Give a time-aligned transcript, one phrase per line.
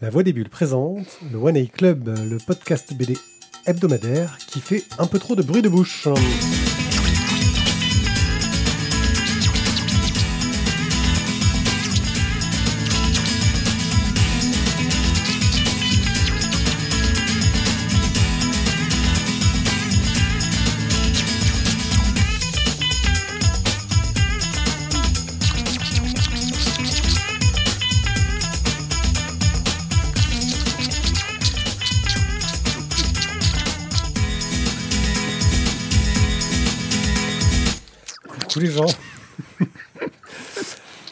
[0.00, 3.18] La Voix des Bulles présente le One A Club, le podcast BD
[3.66, 6.06] hebdomadaire qui fait un peu trop de bruit de bouche.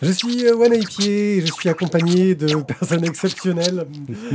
[0.07, 3.87] Je suis euh, One Pied je suis accompagné de personnes exceptionnelles.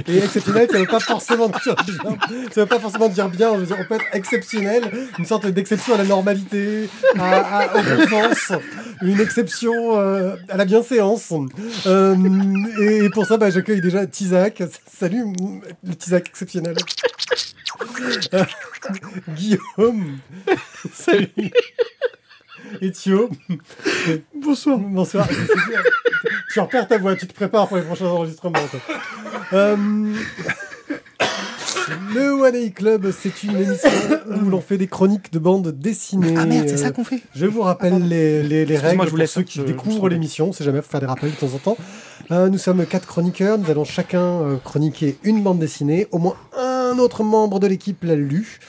[0.05, 2.17] Et exceptionnelles, ça ne veut pas forcément dire bien.
[2.51, 3.51] Ça veut pas forcément dire bien.
[3.53, 4.83] On peut être exceptionnel,
[5.17, 8.59] une sorte d'exception à la normalité, à, à, au
[9.01, 11.33] une exception euh, à la bienséance.
[11.85, 12.15] Euh,
[12.81, 14.63] et pour ça, bah, j'accueille déjà Tizak.
[14.91, 15.23] Salut,
[15.83, 16.75] le Tizak exceptionnel.
[19.29, 20.17] Guillaume.
[20.93, 21.51] Salut.
[22.81, 23.29] Et Thio.
[24.35, 24.77] Bonsoir.
[24.79, 25.27] Bonsoir.
[26.53, 28.59] tu repères ta voix, tu te prépares pour les prochains enregistrements.
[29.53, 29.75] Euh,
[32.13, 33.89] le One A Club, c'est une émission
[34.27, 36.35] où l'on fait des chroniques de bandes dessinées.
[36.37, 37.21] Ah merde, c'est ça qu'on fait.
[37.35, 40.09] Je vous rappelle les, les, les règles je vous pour laisse, ceux qui je- découvrent
[40.09, 40.53] l'émission.
[40.53, 41.77] C'est jamais faut faire des rappels de temps en temps.
[42.31, 43.57] Euh, nous sommes quatre chroniqueurs.
[43.57, 46.07] Nous allons chacun euh, chroniquer une bande dessinée.
[46.11, 48.59] Au moins un autre membre de l'équipe l'a lu.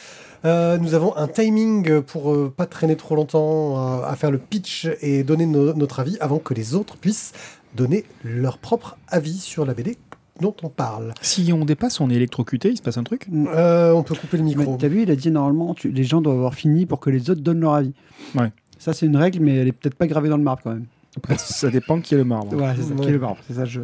[0.44, 4.38] Euh, nous avons un timing pour euh, pas traîner trop longtemps euh, à faire le
[4.38, 7.32] pitch et donner no- notre avis avant que les autres puissent
[7.76, 9.96] donner leur propre avis sur la BD
[10.40, 11.14] dont on parle.
[11.22, 14.36] Si on dépasse, on est électrocuté, il se passe un truc Euh, on peut couper
[14.38, 14.76] le Mais micro.
[14.80, 17.30] T'as vu, il a dit normalement, tu- les gens doivent avoir fini pour que les
[17.30, 17.92] autres donnent leur avis.
[18.34, 18.50] Ouais.
[18.80, 20.86] Ça, c'est une règle, mais elle est peut-être pas gravée dans le marbre quand même.
[21.16, 22.48] Après, ça dépend qui est le marbre.
[22.56, 23.00] Voilà, c'est ça, Ouais.
[23.02, 23.38] qui est le marbre.
[23.46, 23.80] C'est ça, je.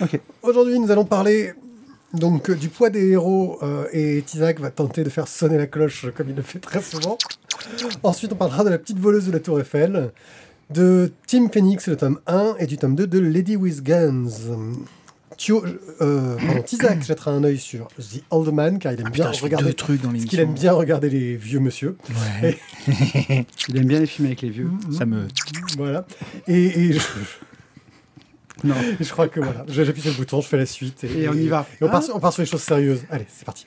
[0.00, 0.20] Ok.
[0.42, 1.54] Aujourd'hui, nous allons parler
[2.18, 5.66] donc euh, du poids des héros euh, et Tizak va tenter de faire sonner la
[5.66, 7.16] cloche euh, comme il le fait très souvent.
[8.02, 10.10] Ensuite, on parlera de la petite voleuse de la Tour Eiffel,
[10.70, 14.28] de Team Phoenix, le tome 1, et du tome 2 de Lady with Guns.
[15.36, 15.62] Thio,
[16.00, 19.42] euh, pardon, jettera un œil sur The Old Man car il aime Ah, bien putain,
[19.44, 19.66] regarder.
[19.66, 21.96] deux trucs dans qu'il aime bien regarder les vieux monsieur.
[22.42, 22.58] Ouais,
[23.68, 24.68] Il aime bien les films avec les vieux.
[24.96, 25.26] ça me...
[25.76, 26.06] Voilà.
[26.48, 27.00] Et, et je,
[28.66, 28.74] Non.
[29.00, 29.64] je crois que voilà.
[29.68, 31.04] J'appuie sur le bouton, je fais la suite.
[31.04, 31.66] Et on y va.
[31.80, 32.02] Et on, part, Ah.
[32.02, 33.04] sur- on part sur les choses sérieuses.
[33.10, 33.66] Allez, c'est parti.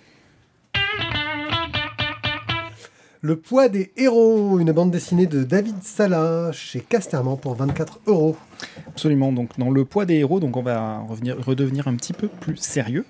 [3.21, 8.37] Le poids des héros, une bande dessinée de David Sala chez Casterman pour 24 euros.
[8.87, 9.33] Absolument.
[9.33, 12.55] Donc, dans le poids des héros, donc on va revenir, redevenir un petit peu plus
[12.55, 13.03] sérieux.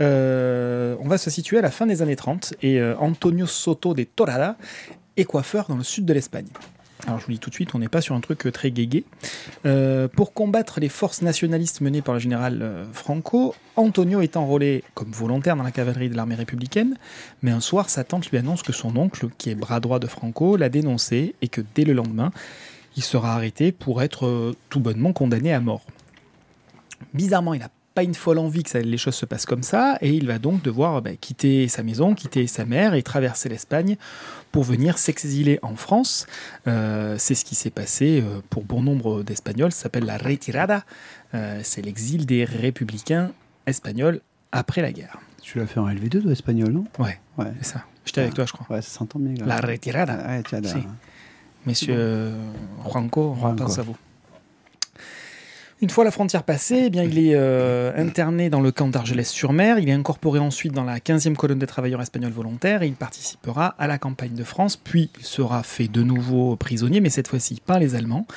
[0.00, 3.94] Euh, on va se situer à la fin des années 30 et euh, Antonio Soto
[3.94, 4.56] de Torada
[5.16, 6.46] est coiffeur dans le sud de l'Espagne.
[7.06, 8.70] Alors je vous dis tout de suite, on n'est pas sur un truc euh, très
[8.70, 9.04] guégué.
[9.66, 14.84] Euh, pour combattre les forces nationalistes menées par le général euh, Franco, Antonio est enrôlé
[14.94, 16.96] comme volontaire dans la cavalerie de l'armée républicaine,
[17.42, 20.06] mais un soir sa tante lui annonce que son oncle, qui est bras droit de
[20.06, 22.30] Franco, l'a dénoncé et que dès le lendemain,
[22.96, 25.82] il sera arrêté pour être tout bonnement condamné à mort.
[27.14, 29.98] Bizarrement, il n'a pas une folle envie que ça- les choses se passent comme ça,
[30.00, 33.96] et il va donc devoir bah, quitter sa maison, quitter sa mère et traverser l'Espagne
[34.50, 36.26] pour venir s'exiler en France.
[36.66, 40.84] Euh, c'est ce qui s'est passé euh, pour bon nombre d'Espagnols, ça s'appelle la retirada,
[41.34, 43.32] Euh, c'est l'exil des républicains
[43.66, 44.20] espagnols
[44.52, 45.18] après la guerre.
[45.40, 46.84] Tu l'as fait en LV2 de espagnol, non?
[46.98, 47.52] Ouais, Ouais.
[47.62, 47.84] c'est ça.
[48.04, 48.66] J'étais avec toi, je crois.
[48.76, 49.32] Ouais, ça s'entend bien.
[49.32, 49.48] grave.
[49.48, 50.18] La retirada.
[50.26, 50.42] Ah.
[50.62, 50.76] Si.
[51.64, 52.34] Monsieur euh,
[52.84, 53.64] Juanco, on Juanco.
[53.64, 53.96] pense à vous.
[55.82, 59.80] Une fois la frontière passée, eh bien, il est euh, interné dans le camp d'Argelès-sur-Mer.
[59.80, 63.74] Il est incorporé ensuite dans la 15e colonne des travailleurs espagnols volontaires et il participera
[63.80, 64.76] à la campagne de France.
[64.76, 68.28] Puis il sera fait de nouveau prisonnier, mais cette fois-ci par les Allemands,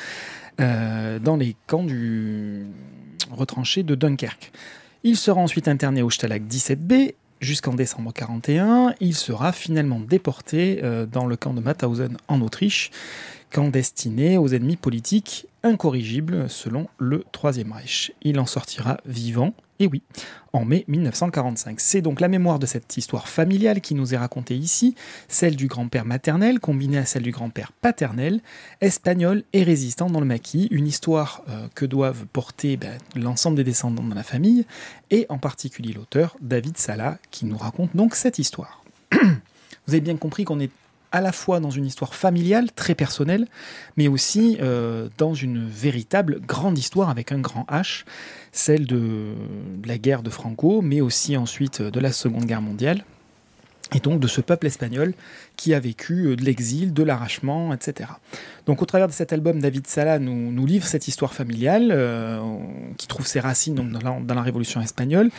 [0.60, 2.66] euh, dans les camps du
[3.30, 4.52] retranché de Dunkerque.
[5.04, 8.96] Il sera ensuite interné au Stalag 17B jusqu'en décembre 41.
[9.02, 12.90] Il sera finalement déporté euh, dans le camp de Mauthausen en Autriche,
[13.52, 18.14] camp destiné aux ennemis politiques incorrigibles selon le Troisième Reich.
[18.22, 20.04] Il en sortira vivant, et oui,
[20.54, 21.82] en mai 1945.
[21.82, 24.96] C'est donc la mémoire de cette histoire familiale qui nous est racontée ici,
[25.28, 28.42] celle du grand-père maternel combinée à celle du grand-père paternel,
[28.80, 33.64] espagnol et résistant dans le maquis, une histoire euh, que doivent porter ben, l'ensemble des
[33.66, 34.66] descendants de la famille,
[35.10, 38.84] et en particulier l'auteur David Sala qui nous raconte donc cette histoire.
[39.12, 40.72] Vous avez bien compris qu'on est
[41.16, 43.48] à la fois dans une histoire familiale, très personnelle,
[43.96, 48.04] mais aussi euh, dans une véritable grande histoire avec un grand H,
[48.52, 49.34] celle de,
[49.86, 53.06] la guerre de Franco, mais aussi ensuite de la Seconde Guerre mondiale.
[53.94, 55.14] et donc de ce peuple espagnol
[55.56, 58.10] qui a vécu euh, de l'exil, de l'arrachement, etc.
[58.66, 62.42] Donc au travers de cet album, David Sala nous, livre cette histoire familiale euh,
[62.98, 65.30] qui trouve ses racines dans, la, dans, la, Révolution espagnole.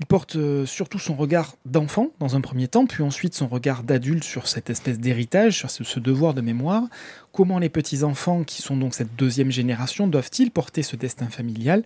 [0.00, 3.82] Il porte euh, surtout son regard d'enfant dans un premier temps, puis ensuite son regard
[3.82, 6.84] d'adulte sur cette espèce d'héritage, sur ce, devoir de mémoire.
[7.32, 11.82] Comment les petits-enfants, qui sont donc cette deuxième génération, doivent-ils porter ce destin familial?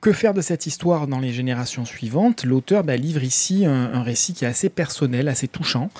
[0.00, 2.44] Que faire de cette histoire dans les générations suivantes?
[2.44, 5.90] L'auteur bah, livre ici un, récit qui est assez personnel, assez touchant,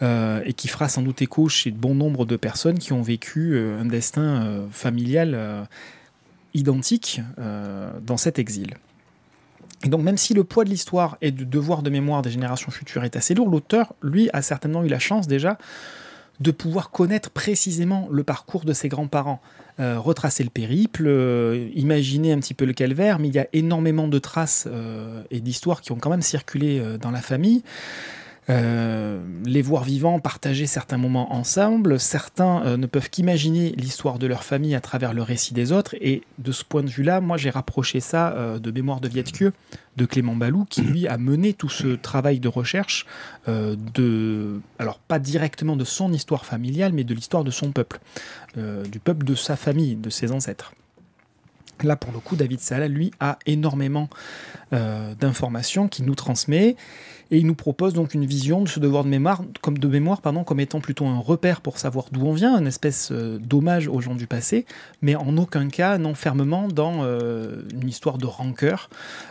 [0.00, 3.54] euh, et qui fera sans doute écho chez bon nombre de personnes qui ont vécu
[3.54, 5.68] euh, un destin familial
[6.54, 8.76] identique dans cet exil.
[9.84, 12.70] Et donc même si le poids de l'histoire et du devoir de mémoire des générations
[12.70, 15.58] futures est assez lourd, l'auteur, lui, a certainement eu la chance déjà
[16.40, 19.40] de pouvoir connaître précisément le parcours de ses grands-parents
[19.78, 23.46] euh, retracer le périple, euh, imaginer un petit peu le calvaire, mais il y a
[23.52, 27.62] énormément de traces euh, et d'histoires qui ont quand même circulé dans la famille.
[28.48, 31.98] Euh, les voir vivants, partager certains moments ensemble.
[31.98, 35.96] Certains euh, ne peuvent qu'imaginer l'histoire de leur famille à travers le récit des autres.
[36.00, 39.52] Et de ce point de vue-là, moi j'ai rapproché ça euh, de Mémoire de Vietkieu
[39.96, 43.06] de Clément Balou, qui lui a mené tout ce travail de recherche
[43.46, 47.98] de, alors pas directement de son histoire familiale, mais de l'histoire de son peuple,
[48.56, 50.74] du peuple de sa famille, de ses ancêtres.
[51.82, 54.08] Là, pour le coup, David Sala, lui, a énormément
[54.72, 56.76] euh, d'informations qu'il nous transmet.
[57.30, 60.20] Et il nous propose donc une vision de ce devoir de mémoire comme de mémoire
[60.20, 63.88] pardon comme étant plutôt un repère pour savoir d'où on vient une espèce euh, d'hommage
[63.88, 64.64] aux gens du passé
[65.02, 68.90] mais en aucun cas non fermement dans euh, une histoire de rancœur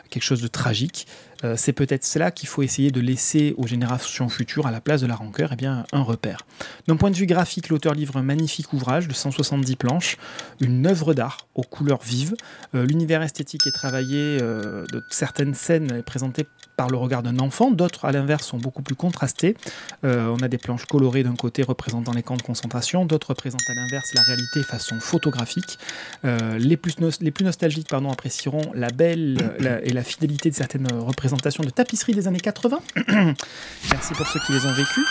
[0.10, 1.08] quelque chose de tragique
[1.46, 5.02] euh, c'est peut-être cela qu'il faut essayer de laisser aux générations futures à la place
[5.02, 6.40] de la rancœur eh bien un repère
[6.88, 10.18] d'un point de vue graphique l'auteur livre un magnifique ouvrage de 170 planches
[10.60, 12.36] une œuvre d'art aux couleurs vives
[12.74, 16.46] euh, l'univers esthétique est travaillé euh, certaines scènes présentées
[16.76, 19.56] par le regard d'un enfant, d'autres à l'inverse sont beaucoup plus contrastés.
[20.04, 23.70] Euh, on a des planches colorées d'un côté représentant les camps de concentration, d'autres représentent
[23.70, 25.80] à l'inverse la réalité façon photographique.
[26.24, 29.54] Les, plus nostalgiques pardon, apprécieront la belle
[29.84, 32.80] et la fidélité de certaines représentations de tapisserie des années 80.
[33.08, 35.06] Merci pour ceux qui les ont vécues.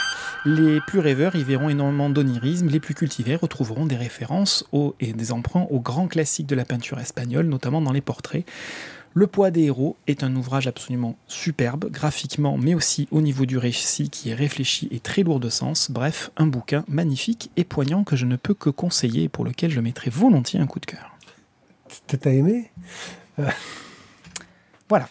[0.47, 5.13] Les plus rêveurs y verront énormément d'onirisme, les plus cultivés retrouveront des références aux, et
[5.13, 8.45] des emprunts aux grands classiques de la peinture espagnole, notamment dans les portraits.
[9.17, 13.59] Le poids des héros est un ouvrage absolument superbe, graphiquement, mais aussi au niveau du
[13.59, 15.91] récit qui est réfléchi et très lourd de sens.
[15.91, 19.71] Bref, un bouquin magnifique et poignant que je ne peux que conseiller et pour lequel
[19.71, 21.17] je mettrai volontiers un coup de cœur.
[22.09, 22.73] T'as aimé?
[23.39, 23.49] Euh...
[24.89, 25.09] Voilà.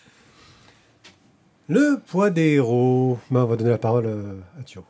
[1.69, 3.18] Le poids des héros.
[3.31, 4.07] Ben, on va donner la parole
[4.60, 4.83] à Thio.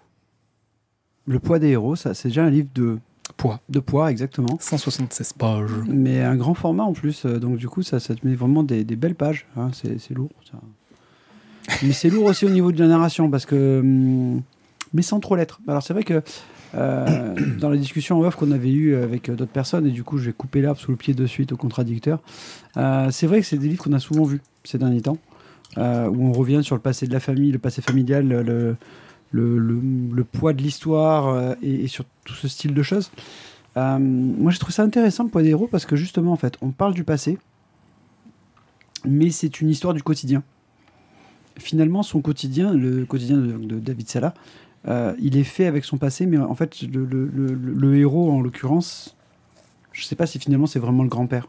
[1.25, 2.97] Le poids des héros, ça, c'est déjà un livre de
[3.37, 3.59] poids.
[3.69, 4.57] De poids, exactement.
[4.59, 5.71] 176 pages.
[5.87, 7.25] Mais un grand format en plus.
[7.25, 9.45] Donc, du coup, ça, ça te met vraiment des, des belles pages.
[9.55, 9.69] Hein.
[9.73, 10.31] C'est lourd.
[10.49, 10.59] Ça.
[11.81, 13.81] Mais c'est lourd aussi au niveau de la narration parce que.
[14.93, 15.59] Mais sans trop l'être.
[15.67, 16.21] Alors, c'est vrai que.
[16.75, 20.17] Euh, dans la discussion en off qu'on avait eue avec d'autres personnes, et du coup,
[20.17, 22.19] je vais couper l'arbre sous le pied de suite au contradicteur.
[22.77, 25.19] Euh, c'est vrai que c'est des livres qu'on a souvent vus ces derniers temps,
[25.77, 28.27] euh, où on revient sur le passé de la famille, le passé familial,
[29.33, 33.11] le, poids de l'histoire euh, et, sur tout ce style de choses.
[33.77, 36.57] Euh, moi, je trouve ça intéressant, le poids des héros, parce que justement, en fait,
[36.61, 37.37] on parle du passé,
[39.05, 40.43] mais c'est une histoire du quotidien.
[41.57, 44.33] Finalement, son quotidien, le quotidien de, David Salah,
[44.87, 49.15] euh, il est fait avec son passé, mais en fait, le, héros, en l'occurrence,
[49.91, 51.47] je sais pas si finalement c'est vraiment le grand-père.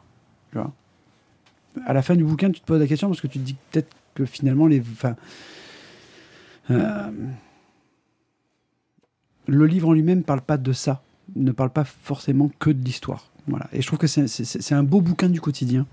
[1.86, 3.56] À la fin du bouquin, tu te poses la question parce que tu te dis
[3.72, 4.80] peut-être que finalement, les.
[4.80, 5.16] Enfin,
[6.70, 7.10] euh,
[9.46, 11.02] le livre en lui-même ne parle pas de ça,
[11.36, 13.30] ne parle pas forcément que de l'histoire.
[13.46, 13.68] Voilà.
[13.72, 15.86] Et je trouve que c'est un beau bouquin du quotidien,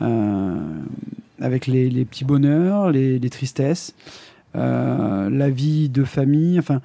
[0.00, 0.56] euh,
[1.40, 3.94] avec les, petits bonheurs, les, les tristesses,
[4.56, 6.58] euh, la vie de famille.
[6.58, 6.80] Enfin,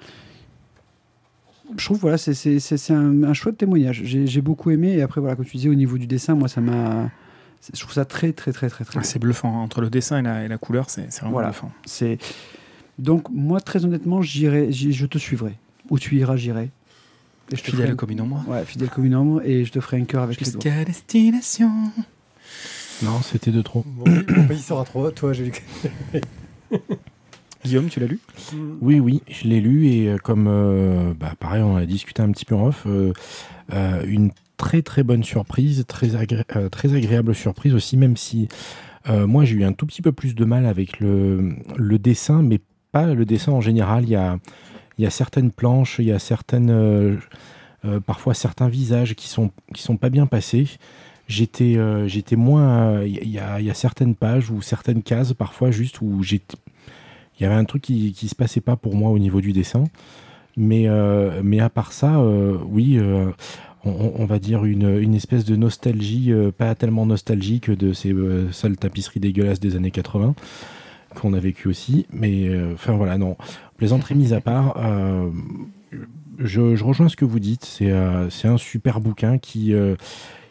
[1.76, 4.04] je trouve voilà, c'est un, un chouette témoignage.
[4.04, 4.94] J'ai beaucoup aimé.
[4.94, 7.10] Et après, voilà, comme tu disais, au niveau du dessin, moi, ça m'a.
[7.74, 9.00] Je trouve ça très, très, très, très, très.
[9.00, 9.62] Ah, c'est bluffant.
[9.62, 11.50] Entre le dessin et la, et la couleur, c'est vraiment voilà.
[11.50, 11.72] bluffant.
[11.86, 12.18] C'est.
[12.98, 15.56] Donc, moi, très honnêtement, j'irai, je te suivrai.
[15.90, 16.72] Où tu iras, j'irai.
[17.52, 18.44] Et je fidèle comme une ombre.
[18.48, 19.42] Ouais, fidèle comme une ombre.
[19.44, 20.62] Et je te ferai un cœur avec les doigts.
[20.62, 21.72] Jusqu'à destination.
[23.04, 23.84] Non, c'était de trop.
[23.86, 24.06] Bon,
[24.50, 25.10] il sera trop.
[25.12, 25.52] Toi, j'ai
[27.64, 28.20] Guillaume, tu l'as lu?
[28.82, 32.32] Oui, oui, je l'ai lu et euh, comme euh, bah, pareil, on a discuté un
[32.32, 33.14] petit peu en off, euh,
[33.74, 36.10] euh, une très très bonne surprise, très,
[36.56, 38.48] euh, très agréable surprise aussi, même si
[39.08, 42.42] euh, moi j'ai eu un tout petit peu plus de mal avec le, le dessin,
[42.42, 42.60] mais
[42.92, 44.04] pas le dessin en général.
[44.04, 44.38] Il y a,
[44.98, 47.18] y a certaines planches, il y a certaines, euh,
[48.06, 50.68] parfois certains visages qui sont, qui sont pas bien passés.
[51.28, 53.04] J'étais j'étais moins.
[53.04, 56.56] Il y, a, y a certaines pages ou certaines cases parfois juste où j'étais
[57.38, 59.52] il y avait un truc qui, qui se passait pas pour moi au niveau du
[59.52, 59.84] dessin.
[60.56, 60.88] Mais,
[61.44, 62.24] mais à part ça,
[62.70, 62.98] oui,
[63.86, 68.52] on, va dire une, une espèce de nostalgie, euh, pas tellement nostalgique de ces euh,
[68.52, 70.36] sales tapisseries dégueulasses des années 80
[71.16, 72.06] qu'on a vécu aussi.
[72.12, 73.38] Mais euh, enfin voilà, non.
[73.78, 74.76] Plaisanterie mise à part,
[76.40, 77.64] je, rejoins ce que vous dites.
[77.66, 79.72] C'est un super bouquin qui,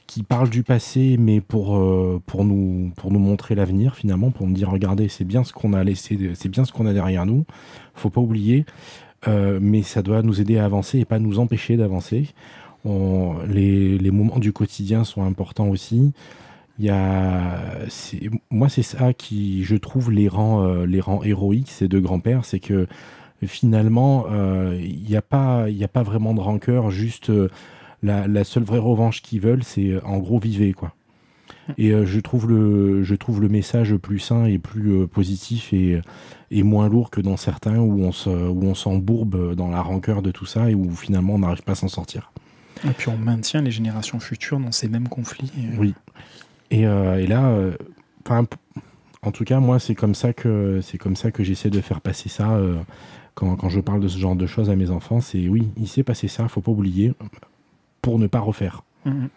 [0.06, 1.76] qui parle du passé, mais pour,
[2.24, 5.72] pour, nous, pour nous montrer l'avenir finalement, pour nous dire regardez, c'est bien ce qu'on
[5.72, 7.44] a laissé, c'est bien ce qu'on a derrière nous.
[7.94, 8.64] Faut pas oublier.
[9.26, 12.32] Mais ça doit nous aider à avancer et pas nous empêcher d'avancer.
[13.48, 16.12] Les, moments du quotidien sont importants aussi.
[16.78, 22.60] Moi, c'est ça qui, je trouve, les rend, euh, les héroïques, ces deux grands-pères, c'est
[22.60, 22.86] que
[23.44, 27.48] finalement, euh, il n'y a, pas- a pas vraiment de rancœur, juste euh,
[28.02, 30.92] la, seule vraie revanche qu'ils veulent, c'est en gros vivre, quoi.
[31.78, 36.00] Et je, trouve le, je trouve le message plus sain et plus positif et,
[36.62, 40.76] moins lourd que dans certains où on s'embourbe dans la rancœur de tout ça et
[40.76, 42.30] où finalement on n'arrive pas à s'en sortir.
[42.84, 45.50] Et puis on maintient les générations futures dans ces mêmes conflits.
[45.58, 45.94] Euh, Oui.
[46.70, 47.72] Et, euh, et là, euh,
[49.22, 52.00] en tout cas, moi, c'est comme ça que c'est comme ça que j'essaie de faire
[52.00, 52.76] passer ça euh,
[53.34, 55.20] quand, quand je parle de ce genre de choses à mes enfants.
[55.20, 57.12] C'est oui, il s'est passé ça, faut pas oublier
[58.02, 58.82] pour ne pas refaire.
[59.04, 59.28] Mhm.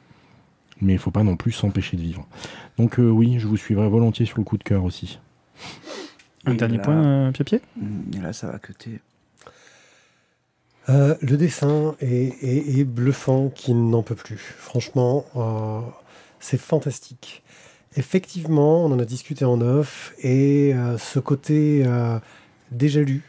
[0.82, 2.26] Mais il faut pas non plus s'empêcher de vivre.
[2.78, 5.20] Donc euh, oui, je vous suivrai volontiers sur le coup de cœur aussi.
[6.46, 7.62] Un Et dernier là- point, euh, Pied-Pied?
[7.76, 9.02] Mm, Et là, ça va coter.
[10.90, 14.56] Euh, le dessin est, bluffant qui n'en peut plus.
[14.58, 15.82] Franchement, euh,
[16.40, 17.44] c'est fantastique.
[17.96, 21.86] Effectivement, on en a discuté en off, et euh, ce côté
[22.72, 23.24] déjà lu,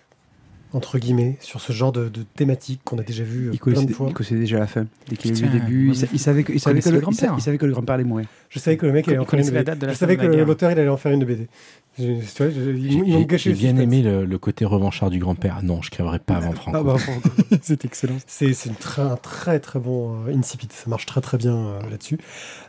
[0.72, 3.72] entre guillemets, sur ce genre de, de thématique qu'on a déjà vu euh, Il plein
[3.72, 4.06] connaissait, de fois.
[4.08, 4.86] il connaissait déjà la fin.
[5.08, 6.90] Dès qu'il a vu le début, il, sa- il savait que, il savait que connaissait
[6.90, 7.38] le, le il sa- grand-père.
[7.38, 8.26] il savait que le grand-père allait mourir.
[8.48, 9.70] Je savais que le mec allait en Il faire une connaissait la BD.
[9.72, 11.48] date de la Je savais que l'auteur il allait en faire une BD.
[11.98, 15.60] J'ai j'ai le bien aimé le, le côté revanchard du grand-père.
[15.62, 16.78] Non, je crèverai pas avant Franco.
[16.78, 16.96] Ah bah,
[17.62, 18.16] C'est excellent.
[18.26, 18.52] C'est
[18.98, 22.18] un très très bon euh, incipit, ça marche très très bien euh, là-dessus.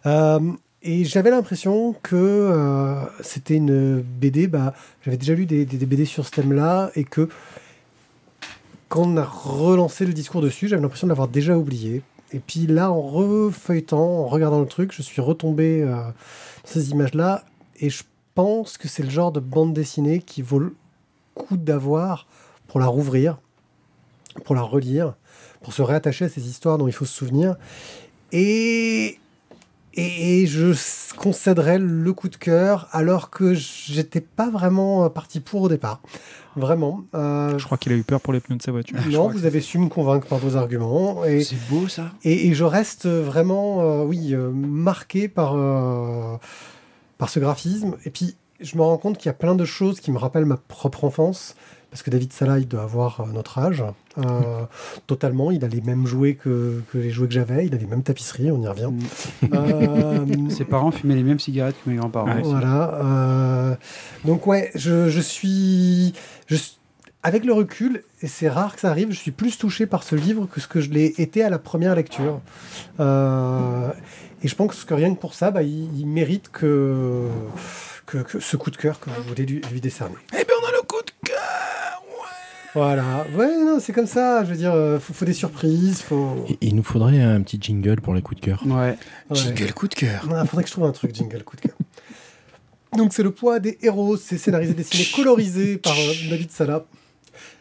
[0.05, 0.39] Euh,
[0.83, 4.73] et j'avais l'impression que euh, c'était une BD, bah,
[5.05, 7.29] j'avais déjà lu des, des- des BD sur ce thème-là, et que
[8.91, 12.01] quand on a relancé le discours dessus, j'avais l'impression de l'avoir déjà oublié.
[12.33, 16.13] Et puis là, en refeuilletant, en regardant le truc, je suis retombé euh, dans
[16.65, 17.45] ces images-là,
[17.79, 18.03] et je
[18.35, 20.75] pense que c'est le genre de bande dessinée qui vaut le
[21.35, 22.27] coup d'avoir
[22.67, 23.39] pour la rouvrir,
[24.43, 25.15] pour la relire,
[25.61, 27.55] pour se réattacher à ces histoires dont il faut se souvenir.
[28.33, 29.20] Et,
[29.93, 30.73] et, et je
[31.17, 36.01] concéderais le coup de cœur alors que j'étais pas vraiment euh, parti pour au départ.
[36.55, 37.03] Vraiment.
[37.15, 38.97] Euh, Je crois qu'il a eu peur pour les pneus de sa voiture.
[39.09, 41.23] non, vous avez su me convaincre par vos arguments.
[41.25, 42.11] Et, C'est beau ça.
[42.23, 46.35] et, et je reste vraiment, euh, oui, euh, marqué par, euh,
[47.17, 47.95] par ce graphisme.
[48.05, 50.45] Et puis, je me rends compte qu'il y a plein de choses qui me rappellent
[50.45, 51.55] ma propre enfance.
[51.91, 53.83] Parce que David Salah, il doit avoir euh, notre âge.
[54.17, 54.65] Euh,
[55.07, 55.51] totalement.
[55.51, 57.65] Il a les mêmes jouets que, que les jouets que j'avais.
[57.65, 58.89] Il a les mêmes tapisseries, on y revient.
[59.53, 62.33] Euh, Ses parents fumaient les mêmes cigarettes que mes grands-parents.
[62.33, 62.41] Ouais.
[62.43, 62.93] voilà.
[63.03, 63.75] euh,
[64.25, 66.13] donc ouais, je, je suis,
[66.47, 66.55] je
[67.23, 70.15] avec le recul, et c'est rare que ça arrive, je suis plus touché par ce
[70.15, 72.41] livre que ce que je l'ai été à la première lecture.
[72.99, 73.91] Euh,
[74.41, 77.27] et je pense que rien que pour ça, bah, il, il mérite que,
[78.07, 80.15] que, que ce coup de cœur que vous voulez lui, lui décerner.
[80.33, 82.01] Eh bien, on a le coup de cœur
[82.73, 83.25] Voilà.
[83.35, 84.43] Ouais, non, c'est comme ça.
[84.45, 86.01] Je veux dire, euh, faut, faut des surprises.
[86.01, 86.45] Faut.
[86.49, 88.63] Et- Il nous faudrait un petit jingle pour les coups de cœur.
[88.65, 88.97] Ouais.
[89.29, 89.35] Ouais.
[89.35, 90.23] Jingle coup de cœur.
[90.25, 91.75] Il faudrait que je trouve un truc, jingle, coup de cœur.
[92.97, 96.85] Donc c'est le poids des héros, c'est scénarisé, dessiné, colorisé par euh, David Salah.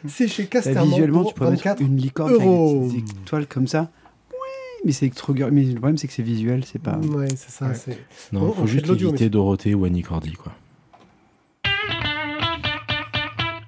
[0.09, 2.89] C'est chez Là, Casterman visuellement, pour tu pourrais mettre 24 une licorne euros.
[2.91, 3.91] avec des étoiles comme ça.
[4.33, 4.37] Oui,
[4.85, 6.97] mais c'est trop Mais le problème, c'est que c'est visuel, c'est pas.
[6.99, 7.67] Ouais, c'est ça.
[7.69, 7.75] Ouais.
[7.75, 7.99] c'est-
[8.33, 10.53] Non, On- il on faut juste éviter mais- Dorothée ou Annie Cordy, quoi.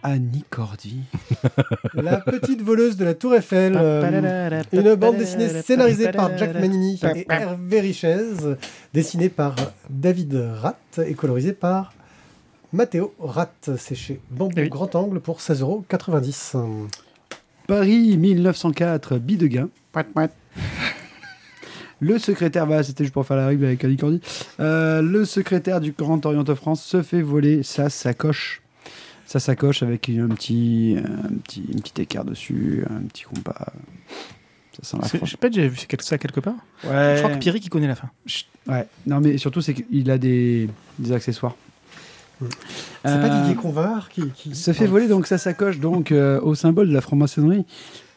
[0.02, 1.00] Annie Cordy.
[1.94, 3.74] La petite voleuse de la Tour Eiffel.
[3.76, 8.56] euh, une bande dessinée scénarisée par Jack Manini et Hervé Richez,
[8.92, 9.54] dessinée par
[9.88, 11.92] David Ratt et colorisée par
[12.72, 13.70] Matteo Ratt.
[13.78, 14.68] C'est chez Bambou Oui.
[14.68, 16.88] Grand Angle pour 16,90€.
[17.66, 19.68] Paris 1904, Bidegain.
[22.00, 24.20] Le secrétaire, voilà, c'était juste pour faire la règle avec Annie Cordy.
[24.58, 28.61] Euh, le secrétaire du Grand Orient de France se fait voler sa sacoche.
[29.32, 33.72] Sa sacoche avec un petit, un petit, une petite écart dessus, un petit compas.
[34.76, 36.52] Ça sent la C'est- Je sais pas, j'ai vu quelque- ça quelque part.
[36.84, 37.14] Ouais.
[37.16, 38.10] Je crois que Pierry qui connaît la fin.
[38.66, 38.86] Ouais.
[39.06, 41.56] Non, mais surtout, c'est qu'il a des, des accessoires.
[42.42, 42.48] C'est
[43.04, 46.54] pas Euh, Didier Convard qui, qui- se fait voler donc sa sacoche donc euh, au
[46.54, 47.64] symbole de la franc-maçonnerie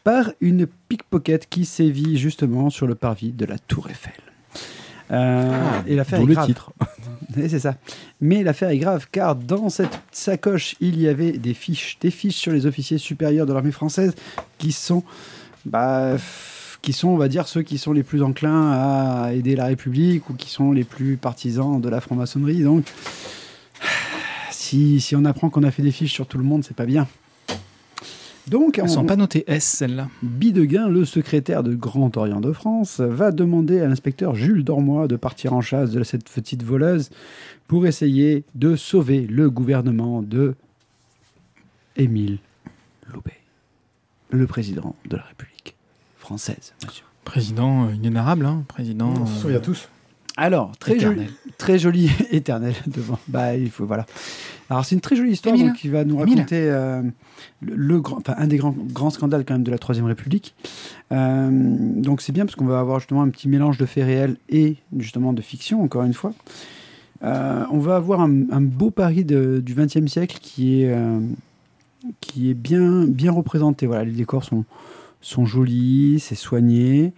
[0.03, 4.13] par une pickpocket qui sévit justement sur le parvis de la Tour Eiffel.
[5.11, 6.47] Euh, et l'affaire est le grave.
[6.47, 6.71] titre.
[7.33, 7.75] C'est ça.
[8.21, 12.35] Mais l'affaire est grave car dans cette sacoche, il y avait des fiches, des fiches
[12.35, 14.15] sur les officiers supérieurs de l'armée française
[14.57, 15.03] qui sont,
[15.65, 16.15] bah,
[16.81, 20.29] qui sont, on va dire, ceux qui sont les plus enclins à aider la République
[20.29, 22.63] ou qui sont les plus partisans de la franc-maçonnerie.
[22.63, 22.85] Donc,
[24.51, 26.85] si, si on apprend qu'on a fait des fiches sur tout le monde, c'est pas
[26.85, 27.07] bien.
[28.49, 30.07] Donc, Elles on- sont pas notées S, celles-là.
[30.21, 35.15] Bidegain, le secrétaire de Grand Orient de France, va demander à l'inspecteur Jules Dormois de
[35.15, 37.09] partir en chasse de cette petite voleuse
[37.67, 40.55] pour essayer de sauver le gouvernement de
[41.97, 42.37] Émile
[43.11, 43.39] Loubet,
[44.29, 45.75] le président de la République
[46.17, 47.05] française, monsieur.
[47.23, 48.63] Président euh, inénarrable, hein.
[48.67, 49.13] Président.
[49.19, 49.89] On se euh, souvient tous.
[50.37, 51.33] Alors, très joli, éternel.
[51.57, 53.17] très joli éternel devant.
[53.27, 54.05] Bah, il faut voilà.
[54.69, 57.01] Alors, c'est une très jolie histoire donc, qui va nous raconter euh,
[57.61, 60.55] le, le grand, enfin un des grands, grands scandales quand même de la Troisième République.
[61.11, 64.37] Euh, donc c'est bien parce qu'on va avoir justement un petit mélange de faits réels
[64.49, 66.33] et justement de fiction encore une fois.
[67.23, 70.93] Euh, on va avoir un, un beau Paris de- du XXe siècle qui est
[72.19, 73.85] qui est bien bien représenté.
[73.87, 74.65] Voilà, les décors sont
[75.21, 77.13] sont jolis, c'est soigné.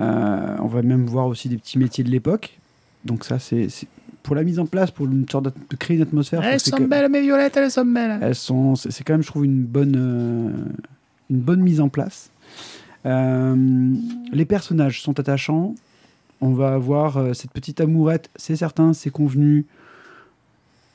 [0.00, 2.58] Euh, on va même voir aussi des petits métiers de l'époque.
[3.04, 3.68] Donc ça, c'est
[4.22, 6.42] pour la mise en place, pour une sorte de, créer une atmosphère.
[6.44, 8.18] Elles sont que- belles, mes violettes, elles sont belles.
[8.22, 10.50] elles sont, c'est quand même, je trouve, une bonne, euh,
[11.30, 12.30] une bonne mise en place.
[13.04, 13.94] Euh,
[14.32, 15.74] les personnages sont attachants.
[16.40, 19.66] On va avoir cette petite amourette, c'est certain, c'est convenu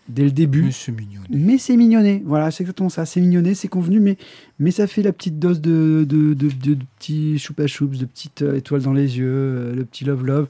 [0.10, 0.64] dès le début.
[0.64, 1.22] Mais c'est mignon.
[1.30, 3.06] Mais c'est mignonné, voilà, c'est exactement ça.
[3.06, 4.18] C'est mignonné, c'est convenu, mais,
[4.60, 8.06] mais ça fait la petite dose de, de, de, de- de petits choupa choups, de
[8.06, 10.48] petites euh, étoiles dans les yeux, euh, le petit love love.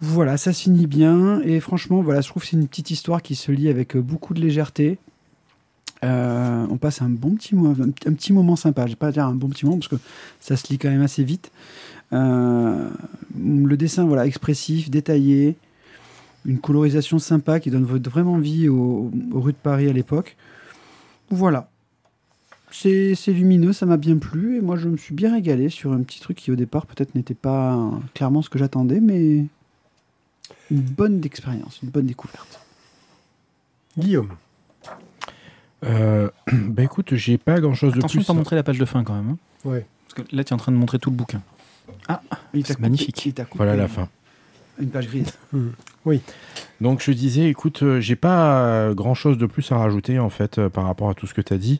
[0.00, 1.40] Voilà, ça se finit bien.
[1.42, 4.00] Et franchement, voilà, je trouve que c'est une petite histoire qui se lit avec euh,
[4.00, 4.98] beaucoup de légèreté.
[6.02, 8.86] Euh, on passe un bon petit, mo- un, petit- moment sympa.
[8.86, 9.96] Je vais pas dire un bon petit moment parce que
[10.40, 11.50] ça se lit quand même assez vite.
[12.12, 15.56] Le dessin, voilà, expressif, détaillé
[16.44, 20.36] une colorisation sympa qui donne vraiment vie aux, aux rues de Paris à l'époque.
[21.30, 21.68] Voilà.
[22.72, 26.02] C'est lumineux, ça m'a bien plu et moi je me suis bien régalé sur un
[26.02, 29.44] petit truc qui au départ peut-être n'était pas clairement ce que j'attendais, mais
[30.70, 32.60] une bonne expérience, une bonne découverte.
[33.98, 34.30] Guillaume.
[35.84, 38.26] Euh, bah écoute, j'ai pas grand chose de Attention de plus.
[38.28, 39.30] pas montrer la page de fin quand même.
[39.30, 39.38] hein.
[39.64, 39.86] Ouais.
[40.08, 41.42] Parce que là, tu es en train de montrer tout le bouquin.
[42.54, 43.26] Il t'a C'est magnifique.
[43.26, 44.08] il Voilà la fin.
[44.78, 45.32] Une page grise.
[46.80, 50.58] Donc je disais, écoute, euh, j'ai pas grand chose de plus à rajouter en fait
[50.58, 51.78] euh, par rapport à tout ce que tu as dit.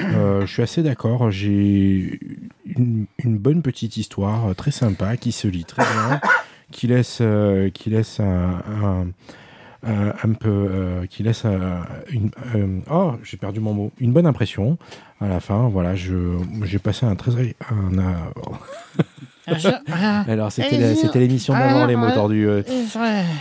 [0.00, 1.30] Euh, je suis assez d'accord.
[1.30, 2.20] J'ai
[2.66, 6.20] une, bonne petite histoire euh, très sympa qui se lit très bien,
[6.70, 9.06] qui laisse, euh, qui laisse un,
[10.38, 11.78] peu, euh, qui laisse euh,
[12.10, 14.76] une, euh, oh j'ai perdu mon mot, une bonne impression
[15.20, 15.68] à la fin.
[15.68, 17.32] Voilà, je j'ai passé un très
[17.70, 18.32] un-
[20.28, 22.46] alors c'était la- c'était l'émission d'avant les mots tordus.
[22.48, 22.62] euh,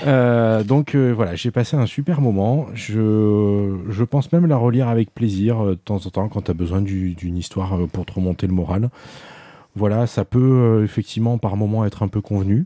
[0.07, 2.67] euh, donc euh, voilà, j'ai passé un super moment.
[2.73, 6.51] Je, je pense même la relire avec plaisir euh, de temps en temps quand tu
[6.51, 8.89] as besoin du- d'une histoire euh, pour te remonter le moral.
[9.75, 12.65] Voilà, ça peut euh, effectivement par moment être un peu convenu,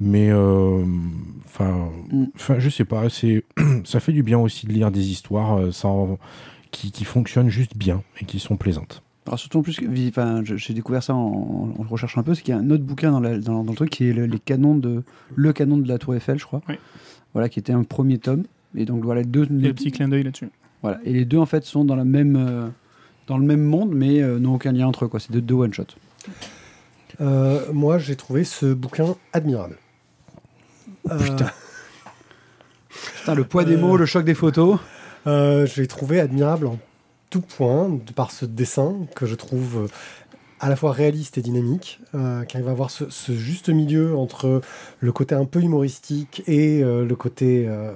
[0.00, 0.82] mais euh,
[1.46, 2.24] enfin, Mm.
[2.36, 3.44] enfin, je sais pas, c'est
[3.84, 6.16] ça fait du bien aussi de lire des histoires euh, sans,
[6.70, 9.02] qui, qui fonctionnent juste bien et qui sont plaisantes.
[9.28, 12.54] Alors surtout en plus, enfin, j'ai découvert ça en, en recherchant un peu, c'est qu'il
[12.54, 14.38] y a un autre bouquin dans, la- dans- dans le truc qui est le, les
[14.38, 15.02] canons de,
[15.34, 16.62] le canon de la Tour Eiffel, je crois.
[16.68, 16.74] Oui.
[17.34, 18.44] Voilà, qui était un premier tome.
[18.74, 20.48] Et donc voilà, deux, Il y a le petit clin d'œil là-dessus.
[20.82, 20.98] Voilà.
[21.04, 22.68] Et les deux, en fait, sont dans, la même, euh,
[23.26, 25.08] dans le même monde, mais euh, n'ont aucun lien entre eux.
[25.08, 25.20] quoi.
[25.20, 25.84] C'est deux, deux one-shot.
[27.20, 29.76] Euh, moi, j'ai trouvé ce bouquin admirable.
[31.10, 31.50] Euh, putain.
[33.20, 33.80] Putain, le poids des Euh.
[33.80, 34.78] mots, le choc des photos.
[35.26, 36.78] Euh, je l'ai trouvé admirable en
[37.30, 39.88] tout point, de par ce dessin que je trouve euh,
[40.60, 44.60] à la fois réaliste et dynamique, euh, qui arrive à avoir ce, juste milieu entre
[45.00, 47.92] le côté un peu humoristique et euh, le côté euh,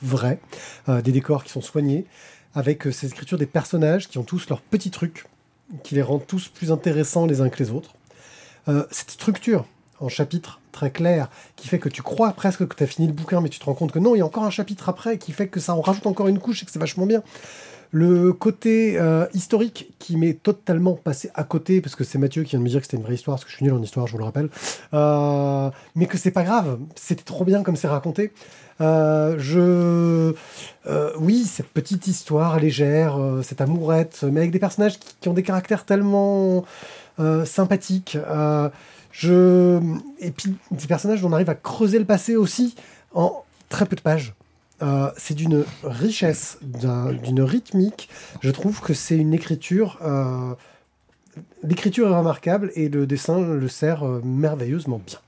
[0.00, 0.38] vrai,
[0.86, 2.06] des décors qui sont soignés,
[2.54, 5.26] avec ces écritures des personnages qui ont tous leurs petits trucs,
[5.82, 7.94] qui les rendent tous plus intéressants les uns que les autres.
[8.90, 9.66] Cette structure
[9.98, 13.12] en chapitres très clair, qui fait que tu crois presque que tu as fini le
[13.12, 15.18] bouquin, mais tu te rends compte que non, il y a encore un chapitre après
[15.18, 17.22] qui fait que ça en rajoute encore une couche et que c'est vachement bien.
[17.90, 22.50] Le côté euh, historique qui m'est totalement passé à côté, parce que c'est Mathieu qui
[22.50, 23.82] vient de me dire que c'était une vraie histoire, parce que je suis nul en
[23.82, 24.50] histoire, je vous le rappelle,
[24.92, 28.32] Euh, mais que c'est pas grave, c'était trop bien comme c'est raconté.
[28.80, 30.34] Euh, je,
[31.18, 35.42] oui, cette petite histoire légère, cette amourette, mais avec des personnages qui, qui ont des
[35.42, 36.64] caractères tellement
[37.44, 38.18] sympathiques.
[39.12, 39.80] je...
[40.20, 42.74] Et puis des personnages dont on arrive à creuser le passé aussi
[43.14, 44.34] en très peu de pages.
[44.82, 48.08] Euh, c'est d'une richesse, d'un- d'une rythmique.
[48.40, 49.98] Je trouve que c'est une écriture.
[50.02, 50.54] euh,
[51.62, 55.18] L'écriture est remarquable et le dessin le sert euh, merveilleusement bien.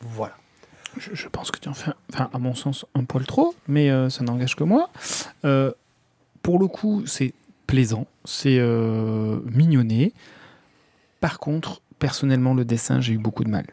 [0.00, 0.34] Voilà.
[0.96, 4.22] je, pense que tu en fais, enfin, à mon sens, un poil trop, mais ça
[4.24, 4.90] n'engage que moi.
[6.42, 7.34] Pour le coup, c'est
[7.66, 8.58] plaisant, c'est
[9.52, 10.12] mignonné.
[11.20, 13.66] Par contre, personnellement, le dessin, j'ai eu beaucoup de mal.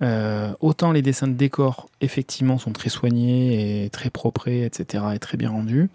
[0.00, 5.18] Euh, autant les dessins de décor, effectivement, sont très soignés et très propres, etc., et
[5.18, 5.90] très bien rendus.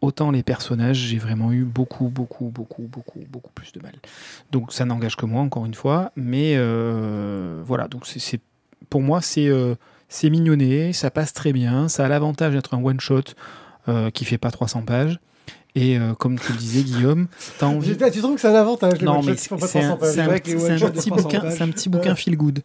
[0.00, 3.92] Autant les personnages, j'ai vraiment eu beaucoup, beaucoup, beaucoup, beaucoup, beaucoup plus de mal.
[4.50, 6.10] Donc ça n'engage que moi, encore une fois.
[6.16, 8.40] Mais euh, voilà, donc c'est-
[8.90, 9.74] pour moi, c'est euh,
[10.24, 11.88] mignonné, ça passe très bien.
[11.88, 13.22] Ça a l'avantage d'être un one-shot
[13.88, 15.20] euh, qui fait pas 300 pages.
[15.74, 17.96] Et euh, comme tu le disais, Guillaume, t'as envie.
[17.96, 20.10] Tu trouves que c'est un avantage les Non, mais c'est un, 300 pages.
[20.12, 20.38] c'est un un
[20.90, 22.60] petit 300 bouquin, un petit bouquin feel good.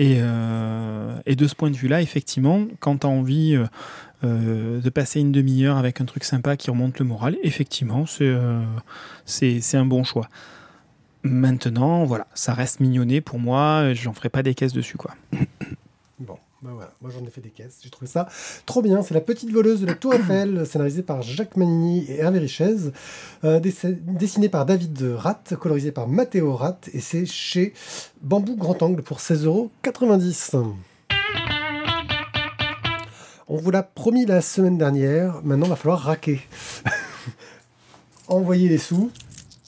[0.00, 3.56] Et, euh, et de ce point de vue-là, effectivement, quand tu as envie
[4.24, 9.76] euh, de passer une demi-heure avec un truc sympa qui remonte le moral, effectivement, c'est
[9.76, 10.28] un bon choix.
[11.22, 15.14] Maintenant, voilà, ça reste mignonné pour moi, j'en ferai pas des caisses dessus, quoi.
[16.60, 18.26] Bah voilà, moi j'en ai fait des caisses, j'ai trouvé ça
[18.66, 19.00] trop bien.
[19.02, 22.90] C'est La Petite Voleuse de la Tour Eiffel, scénarisé par Jacques Manini et Hervé Richez,
[23.44, 27.74] euh, dess- dessiné par David Ratt, colorisé par Matteo Ratt, et c'est chez
[28.22, 30.72] Bambou Grand Angle pour 16,90€.
[33.46, 36.40] On vous l'a promis la semaine dernière, maintenant il va falloir raquer.
[38.28, 39.10] envoyer les sous,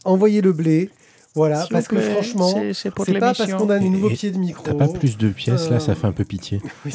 [0.05, 0.91] envoyer le blé,
[1.35, 4.63] voilà, parce que franchement, c'est pas parce qu'on a des nouveaux pieds de micro.
[4.65, 6.61] T'as pas plus de pièces là, Euh, ça fait un peu pitié.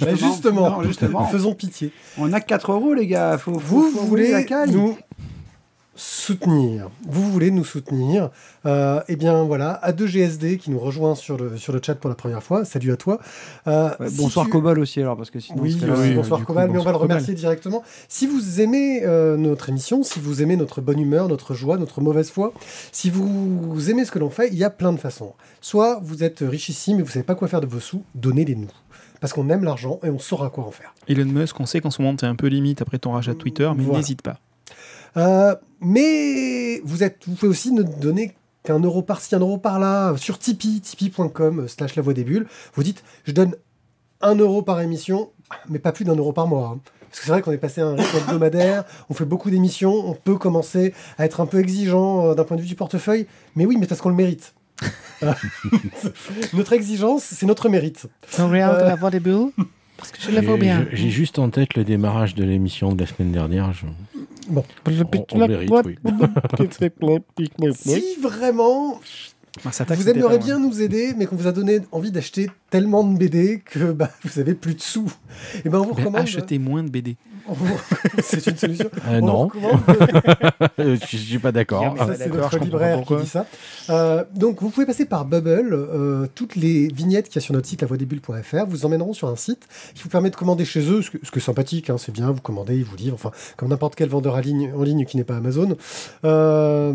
[0.00, 1.26] Bah, justement, Non, justement.
[1.26, 1.92] faisons pitié.
[2.18, 3.36] On a 4 euros, les gars.
[3.38, 4.70] Faut, faut, Vous faut envoyer la voulez caille.
[4.70, 4.96] nous
[5.98, 6.88] soutenir.
[7.08, 8.30] Vous voulez nous soutenir.
[8.66, 12.14] Euh, eh bien voilà, A2GSD qui nous rejoint sur le, sur le chat pour la
[12.16, 12.64] première fois.
[12.64, 13.18] Salut à toi.
[13.66, 15.60] Euh, Ouais, si bonsoir tu- Cobol aussi, alors, parce que sinon.
[15.62, 17.10] Oui, euh, oui, bonsoir coup, Cobal, mais on va le Cobal.
[17.16, 17.82] remercier directement.
[18.08, 22.00] Si vous aimez euh, notre émission, si vous aimez notre bonne humeur, notre joie, notre
[22.00, 22.52] mauvaise foi,
[22.92, 25.34] si vous aimez ce que l'on fait, il y a plein de façons.
[25.60, 28.68] Soit vous êtes richissime et vous savez pas quoi faire de vos sous, donnez-les nous.
[29.20, 30.94] Parce qu'on aime l'argent et on saura quoi en faire.
[31.08, 33.38] Elon Musk, on sait qu'en ce moment, t'es un peu limite après ton rachat de
[33.38, 33.98] Twitter, mais Voilà.
[33.98, 34.38] n'hésite pas.
[35.16, 40.14] Euh, mais vous, êtes, vous pouvez aussi ne donner qu'un euro par-ci, un euro par-là,
[40.16, 42.46] sur Tipeee, tipeee.com slash la voix des bulles.
[42.74, 43.54] Vous dites, je donne
[44.20, 45.30] un euro par émission,
[45.68, 46.74] mais pas plus d'un euro par mois.
[46.74, 46.80] hein.
[47.08, 49.94] Parce que c'est vrai qu'on est passé à un rythme hebdomadaire, on fait beaucoup d'émissions,
[50.06, 53.26] on peut commencer à être un peu exigeant euh, d'un point de vue du portefeuille,
[53.56, 54.52] mais oui, mais parce qu'on le mérite.
[55.22, 55.32] Euh,
[56.52, 58.06] notre exigence, c'est notre mérite.
[58.38, 59.50] Euh, la voix des bulles?
[59.96, 60.86] Parce que je la vois J'ai- bien.
[60.92, 63.72] J'ai juste en tête le démarrage de l'émission de la semaine dernière.
[63.72, 63.86] je-
[64.48, 64.64] Bon.
[64.86, 65.98] On, on mérite, oui.
[67.74, 69.00] Si vraiment
[69.64, 73.16] Ah, vous aimeriez bien nous aider, mais qu'on vous a donné envie d'acheter tellement de
[73.18, 75.12] BD que bah, vous avez plus de sous,
[75.64, 76.22] et ben on vous Ben, recommande.
[76.22, 77.16] achetez moins de BD.
[78.22, 78.90] C'est une solution.
[79.08, 79.50] Euh, non,
[80.78, 81.94] je je suis pas d'accord.
[81.98, 83.46] Ah, c'est notre libraire qui dit ça.
[83.90, 85.72] Euh, donc, vous pouvez passer par Bubble.
[85.72, 89.36] euh, toutes les vignettes qu'il y a sur notre site lavoidesbulles.fr vous emmèneront sur un
[89.36, 91.96] site qui vous permet de commander chez eux, ce que, ce que est sympathique, hein,
[91.98, 94.82] c'est bien, vous commandez, ils vous livrent, enfin, comme n'importe quel vendeur en ligne, en
[94.82, 95.76] ligne qui n'est pas Amazon.
[96.24, 96.92] Euh,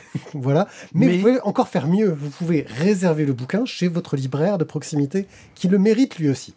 [0.34, 0.68] voilà.
[0.94, 2.16] Mais, Mais- vous pouvez encore faire mieux.
[2.18, 6.54] Vous pouvez réserver le bouquin chez votre libraire de proximité qui le mérite lui aussi.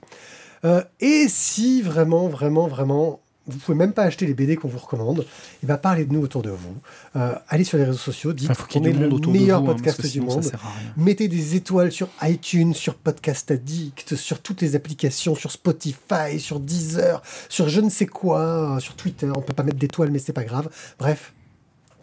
[0.64, 4.78] Euh, et si vraiment, vraiment, vraiment, vous pouvez même pas acheter les BD qu'on vous
[4.78, 5.26] recommande,
[5.64, 6.76] et ben parlez de nous autour de vous.
[7.16, 10.06] Euh, allez sur les réseaux sociaux, dites qu'il qu'on est le vous, meilleur hein, podcast
[10.06, 10.52] du monde.
[10.96, 16.60] Mettez des étoiles sur iTunes, sur Podcast Addict, sur toutes les applications, sur Spotify, sur
[16.60, 19.30] Deezer, sur je ne sais quoi, euh, sur Twitter.
[19.36, 20.70] On peut pas mettre d'étoiles, mais c'est pas grave.
[21.00, 21.34] Bref,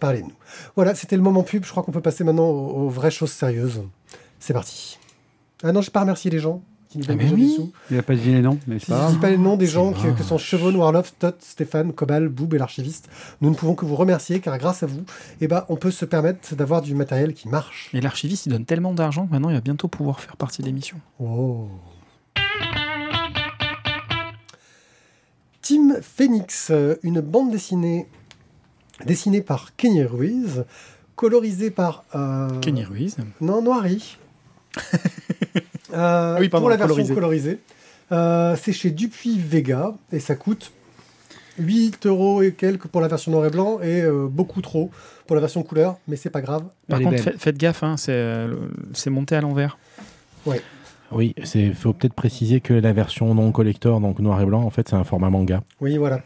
[0.01, 0.35] parlez-nous.
[0.74, 1.64] Voilà, c'était le moment pub.
[1.64, 3.83] Je crois qu'on peut passer maintenant aux, aux vraies choses sérieuses.
[4.40, 4.98] C'est parti.
[5.62, 7.72] Ah non, je pas remercier les gens qui nous donnent Ah, des sous.
[7.90, 9.57] Il a pas dit les noms, mais c'est Si pas je dis pas les noms
[9.57, 13.09] des gens que, sont Chevron, Warloff, Tot, Stéphane, Cobal, Boob et l'archiviste,
[13.40, 15.05] nous ne pouvons que vous remercier car grâce à vous,
[15.40, 17.90] eh ben, on peut se permettre d'avoir du matériel qui marche.
[17.92, 20.66] Et l'archiviste, il donne tellement d'argent que maintenant, il va bientôt pouvoir faire partie de
[20.66, 20.96] l'émission.
[21.20, 21.68] Oh.
[25.62, 28.07] Team Phoenix, euh, une bande dessinée
[29.05, 30.64] dessinée par Kenny Ruiz,
[31.14, 33.16] colorisée par euh, Kenny Ruiz.
[33.40, 34.16] non Noiry.
[35.92, 37.14] Euh, Oui, pardon, pour la version colorisée.
[37.14, 37.59] colorisée.
[38.12, 40.72] Euh, c'est chez Dupuis Vega et ça coûte
[41.59, 44.90] 8 euros et quelques pour la version noir et blanc et euh, beaucoup trop
[45.27, 46.64] pour la version couleur, mais c'est pas grave.
[46.88, 48.55] Par Elle contre, faites, gaffe, hein, c'est euh,
[49.09, 49.77] monté à l'envers.
[51.11, 54.70] Oui, il faut peut-être préciser que la version non collector, donc noir et blanc, en
[54.70, 55.62] fait, c'est un format manga.
[55.81, 56.22] Oui, voilà.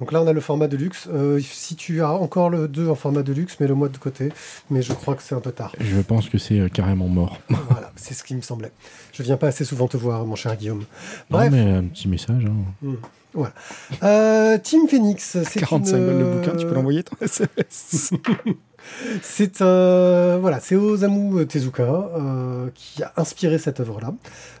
[0.00, 1.08] Donc là, on a le format de luxe.
[1.12, 4.30] Euh, si tu as encore le 2 en format de luxe, mets-le moi de côté.
[4.70, 5.72] Mais je crois que c'est un peu tard.
[5.78, 7.38] Je pense que c'est euh, carrément mort.
[7.70, 8.72] voilà, c'est ce qui me semblait.
[9.12, 10.78] Je viens pas assez souvent te voir, mon cher Guillaume.
[11.30, 12.44] Non, Bref, mais un petit message.
[12.46, 12.88] hein.
[13.34, 13.52] voilà.
[14.02, 18.12] Euh, Team Phoenix, c'est 45 une, balles le bouquin, tu euh, peux l'envoyer ton SMS.
[19.22, 24.14] C'est un voilà, c'est Osamu Tezuka euh, qui a inspiré cette œuvre-là.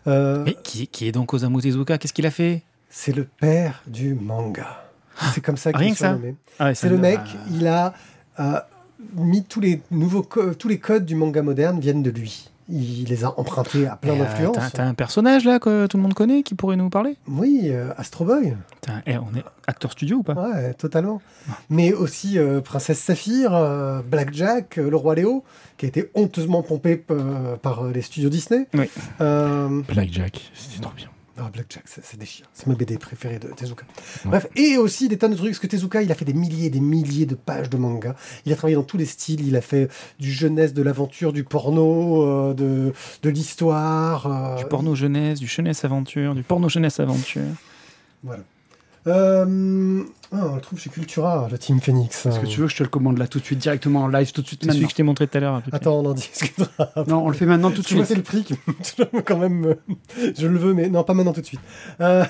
[0.06, 1.96] Euh, Mais qui, qui est donc Osamu Tezuka?
[1.98, 2.62] Qu'est-ce qu'il a fait?
[2.90, 4.79] C'est le père du manga.
[5.34, 6.34] C'est comme ça qu'il ça surnommé.
[6.58, 7.20] ah ouais, C'est le mec,
[7.52, 7.94] il a
[8.38, 8.60] euh,
[9.14, 10.26] mis tous les nouveaux
[10.58, 12.46] tous les codes du manga moderne viennent de lui.
[12.72, 14.72] Il les a empruntés à plein euh, d'influences.
[14.72, 17.16] T'as un personnage là que tout le monde connaît qui pourrait nous parler?
[17.26, 18.56] Oui, euh, Astro Boy.
[18.80, 20.34] Putain, eh, On est acteur studio ou pas?
[20.34, 21.20] Ouais, totalement.
[21.68, 25.42] Mais aussi euh, Princesse Saphir, euh, Blackjack, euh, le roi Léo,
[25.78, 26.94] qui a été honteusement pompé
[27.60, 28.68] par euh, les studios Disney.
[28.74, 28.88] Oui.
[29.20, 31.08] Euh, Blackjack, c'était trop bien.
[31.38, 32.48] Ah, Blackjack, c'est c'est déchirant.
[32.52, 33.84] C'est ma BD préférée de Tezuka.
[34.24, 34.30] Ouais.
[34.30, 36.66] Bref, et aussi des tonnes de trucs, parce que Tezuka, il a fait des milliers
[36.66, 38.14] et des milliers de pages de manga.
[38.44, 39.46] Il a travaillé dans tous les styles.
[39.46, 39.88] Il a fait
[40.18, 44.26] du jeunesse, de l'aventure, du porno, euh, de, de l'histoire.
[44.26, 47.42] euh, Du porno jeunesse, du jeunesse aventure, du porno jeunesse aventure.
[48.22, 48.42] Voilà.
[49.06, 52.26] Euh, ah, on le trouve chez Cultura, le Team Phoenix.
[52.26, 54.08] Est-ce que tu veux que je te le commande là tout de suite, directement en
[54.08, 55.62] live, tout de suite C'est celui que je t'ai montré tout à l'heure.
[55.62, 55.74] près.
[55.74, 56.90] Attends, on en discutera.
[57.08, 58.16] Non, on le fait maintenant tout de Tu vois, suite.
[58.24, 58.54] c'est le prix qui
[59.24, 59.64] quand même.
[59.66, 61.60] euh, Je le veux, mais non, pas maintenant tout de suite.
[62.00, 62.24] Euh,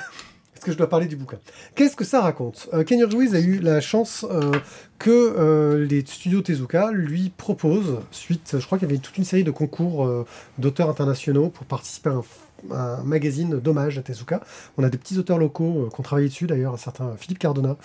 [0.54, 1.38] Est-ce que je dois parler du bouquin?
[1.74, 2.68] Qu'est-ce que ça raconte?
[2.72, 4.52] Euh, Kenny Ruiz a eu la chance euh,
[4.98, 9.24] que euh, les studios Tezuka lui proposent, suite, je crois qu'il y avait toute une
[9.24, 10.24] série de concours euh,
[10.58, 12.22] d'auteurs internationaux pour participer à un,
[12.70, 14.40] un magazine d'hommage à Tezuka.
[14.78, 17.38] On a des petits auteurs locaux euh, qui ont travaillé dessus, d'ailleurs, un certain Philippe
[17.38, 17.76] Cardona,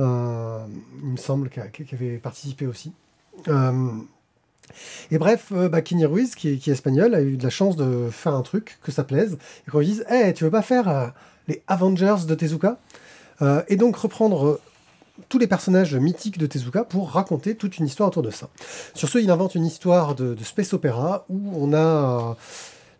[0.00, 0.58] euh,
[1.02, 1.60] il me semble, qui,
[1.92, 2.92] avait participé aussi.
[3.48, 3.90] Euh,
[5.10, 8.34] et bref, bah, Kenny Ruiz, qui est, espagnol, a eu de la chance de faire
[8.34, 11.12] un truc, que ça plaise, et qu'on lui dise Hey, tu veux pas faire
[11.48, 12.78] les Avengers de Tezuka?
[13.68, 14.60] Et donc reprendre
[15.28, 18.48] tous les personnages mythiques de Tezuka pour raconter toute une histoire autour de ça.
[18.94, 22.36] Sur ce, il invente une histoire de, de space opéra où on a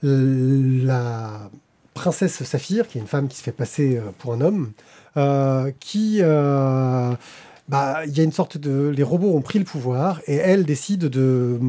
[0.02, 1.50] la
[1.94, 4.72] princesse Saphir, qui est une femme qui se fait passer euh, pour un homme,
[5.16, 6.18] euh, qui.
[6.20, 7.12] euh,
[7.68, 8.88] bah, il y a une sorte de.
[8.88, 11.60] Les robots ont pris le pouvoir et elle décide de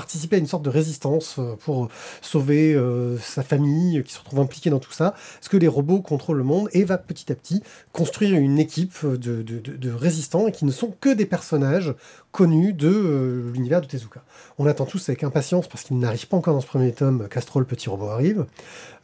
[0.00, 1.88] participer à une sorte de résistance euh, pour
[2.20, 5.14] sauver euh, sa famille euh, qui se retrouve impliquée dans tout ça.
[5.38, 8.96] Parce que les robots contrôlent le monde et va petit à petit construire une équipe
[9.06, 11.94] de, de- de- de résistants qui ne sont que des personnages
[12.30, 14.22] connus de euh, l'univers de Tezuka.
[14.58, 17.26] On attend tous avec impatience parce qu'il n'arrive pas encore dans ce premier tome.
[17.30, 18.44] Castro, le petit robot, arrive.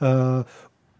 [0.02, 0.42] Euh,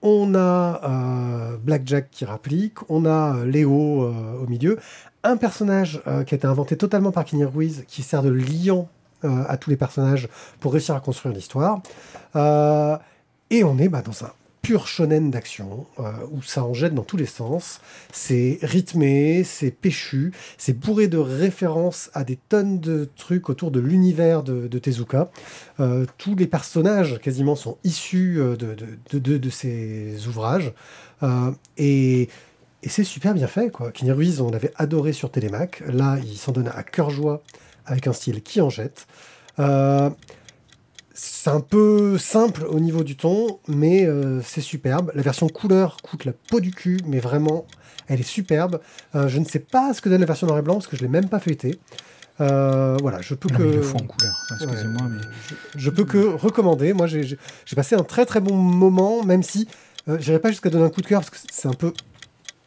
[0.01, 4.79] on a euh, Blackjack qui rapplique, on a euh, Léo euh, au milieu,
[5.23, 8.89] un personnage euh, qui a été inventé totalement par Kenny Ruiz qui sert de liant
[9.25, 10.29] euh, à tous les personnages
[10.61, 11.81] pour réussir à construire l'histoire.
[12.37, 12.97] Euh,
[13.51, 14.33] et on est bah, dans un
[14.63, 17.81] pur shonen d'action euh, où ça en jette dans tous les sens.
[18.13, 23.81] C'est rythmé, c'est péchu, c'est bourré de références à des tonnes de trucs autour de
[23.81, 25.31] l'univers de, Tezuka.
[26.19, 28.77] Tous les personnages quasiment sont issus de,
[29.13, 30.73] de, de, ces ouvrages.
[31.77, 32.29] Et
[32.87, 33.93] c'est super bien fait, quoi.
[34.41, 35.83] On l'avait adoré sur Télémac.
[35.87, 37.43] Là, il s'en donne à cœur joie
[37.87, 39.07] avec un style qui en jette.
[39.59, 40.11] Euh,
[41.15, 45.13] c'est un peu simple au niveau du ton, mais euh, c'est superbe.
[45.15, 47.67] La version couleur coûte la peau du cul, mais vraiment,
[48.09, 48.81] elle est superbe.
[49.15, 50.97] Euh, je ne sais pas ce que donne la version noir et blanc, parce que
[50.97, 51.79] je l'ai même pas feuilleté.
[52.41, 53.63] Euh, voilà, je peux Non, que...
[53.63, 54.35] mais il le faut en couleur.
[54.51, 55.23] Enfin, Excusez-moi, Ouais, mais.
[55.77, 56.93] je, je peux que recommander.
[56.95, 57.37] Moi, j'ai
[57.77, 59.69] passé un très très bon moment, même si
[60.09, 61.93] euh, j'irai pas jusqu'à donner un coup de cœur parce que c'est un peu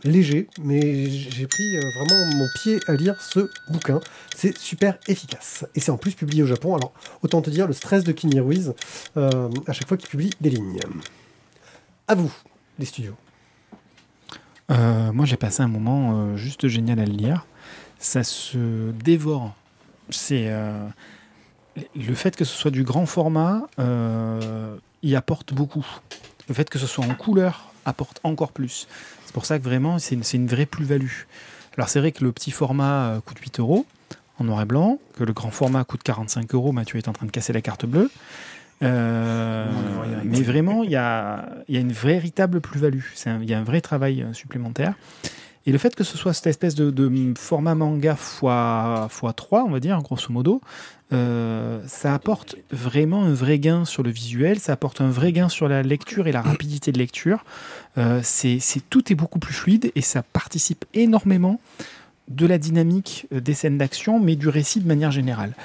[0.09, 3.99] léger, mais j'ai pris euh, vraiment mon pied à lire ce bouquin.
[4.35, 5.65] C'est super efficace.
[5.75, 6.75] Et c'est en plus publié au Japon.
[6.75, 8.73] Alors, autant te dire le stress de Kenny Ruiz
[9.17, 10.79] euh, à chaque fois qu'il publie des lignes.
[12.07, 12.31] À vous,
[12.79, 13.15] les studios.
[14.71, 17.45] Euh, moi, j'ai passé un moment juste génial à le lire.
[17.99, 19.55] Ça se dévore.
[20.09, 20.51] C'est
[21.95, 23.67] le fait que ce soit du grand format,
[25.01, 25.85] y apporte beaucoup.
[26.47, 28.87] Le fait que ce soit en couleur apporte encore plus.
[29.25, 31.23] C'est pour ça que vraiment, c'est une, une vraie plus-value.
[31.77, 33.85] Alors, c'est vrai que le petit format euh, coûte 8 euros
[34.39, 36.71] en noir et blanc, que le grand format coûte 45 euros.
[36.71, 38.11] Mathieu est en train de casser la carte bleue.
[38.83, 39.65] Euh,
[40.25, 43.03] mais vraiment, il y a, y a une véritable plus-value.
[43.25, 44.95] Il y a un vrai travail euh, supplémentaire.
[45.67, 49.79] Et le fait que ce soit cette espèce de, format manga x, x3, on va
[49.79, 50.61] dire, grosso modo,
[51.13, 55.49] euh, ça apporte vraiment un vrai gain sur le visuel, ça apporte un vrai gain
[55.49, 57.43] sur la lecture et la rapidité de lecture.
[57.97, 58.21] Euh,
[58.89, 61.59] tout est beaucoup plus fluide et ça participe énormément
[62.27, 65.55] de la dynamique des scènes d'action, mais du récit de manière générale.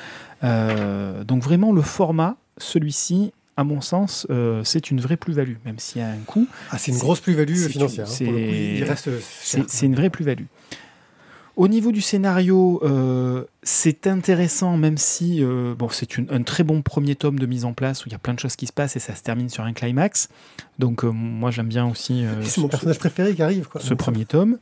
[0.45, 5.79] Euh, donc vraiment, le format, celui-ci, à mon sens, euh, c'est une vraie plus-value, même
[5.79, 6.47] s'il y a un coût.
[6.71, 8.07] Ah, c'est une grosse plus-value financière.
[8.07, 8.15] hein, coup.
[9.69, 10.45] c'est- une vraie plus-value.
[11.57, 16.81] Au niveau du scénario, euh, c'est intéressant, même si euh, bon, c'est un très bon
[16.81, 18.73] premier tome de mise en place où il y a plein de choses qui se
[18.73, 20.29] passent et ça se termine sur un climax.
[20.79, 23.69] Donc euh, moi j'aime bien aussi euh, C'est mon personnage préféré qui arrive.
[23.69, 23.81] Quoi.
[23.83, 24.59] ce premier tome.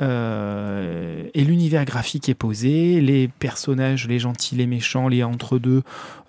[0.00, 5.82] Euh, et l'univers graphique est posé, les personnages, les gentils, les méchants, les entre-deux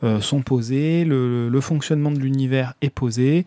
[0.03, 3.45] euh, sont posés, le, le fonctionnement de l'univers est posé.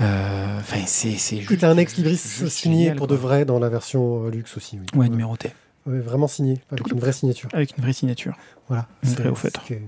[0.00, 1.60] Euh, Enfin, c'est c'est Et juste.
[1.60, 3.16] t'as un ex libris juste signé génial, pour quoi.
[3.16, 4.78] de vrai dans la version euh, luxe aussi.
[4.78, 4.98] Oui.
[5.00, 5.50] Ouais, numéroté.
[5.86, 7.48] Ouais, vraiment signé, avec une vraie signature.
[7.52, 8.34] Avec une vraie signature.
[8.68, 8.86] Voilà.
[9.02, 9.82] Une C'est- vraie au c'est-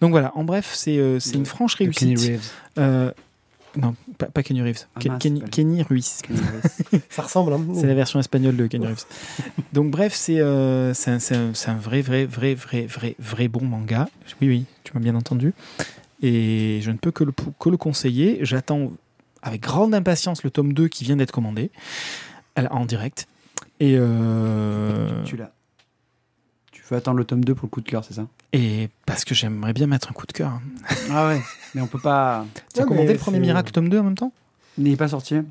[0.00, 2.18] Donc voilà, en bref, c'est euh, c'est De- une franche réussite.
[2.18, 2.50] Reeves.
[2.78, 3.10] Euh,
[3.76, 4.86] non, pas, pas Kenny Reeves.
[4.96, 5.18] Ah Ken-
[5.50, 6.20] Kenny, Ruiz.
[6.22, 6.40] Kenny.
[7.10, 7.52] Ça ressemble.
[7.52, 7.64] Hein.
[7.74, 9.04] C'est la version espagnole de Kenny Reeves.
[9.72, 14.08] Donc bref, c'est euh, c'est un, vrai, vrai, vrai, vrai, vrai, vrai bon manga.
[14.40, 15.52] Oui, oui, tu m'as bien entendu.
[16.22, 18.38] Et je ne peux que le, que le conseiller.
[18.42, 18.90] J'attends
[19.42, 21.70] avec grande impatience le tome 2 qui vient d'être commandé
[22.56, 23.28] à- en direct.
[23.80, 25.52] Et, euh, Tu l'as.
[26.88, 28.26] Tu veux attendre le tome 2 pour le coup de cœur, c'est ça?
[28.54, 30.48] Et parce que j'aimerais bien mettre un coup de cœur.
[30.52, 30.62] hein.
[31.12, 31.42] Ah ouais,
[31.74, 32.46] mais on peut pas.
[32.74, 34.32] Tu as commandé mais le premier c'est- Miracle tome 2 en même temps?
[34.78, 35.34] Il n'est pas sorti.
[35.34, 35.44] Moi,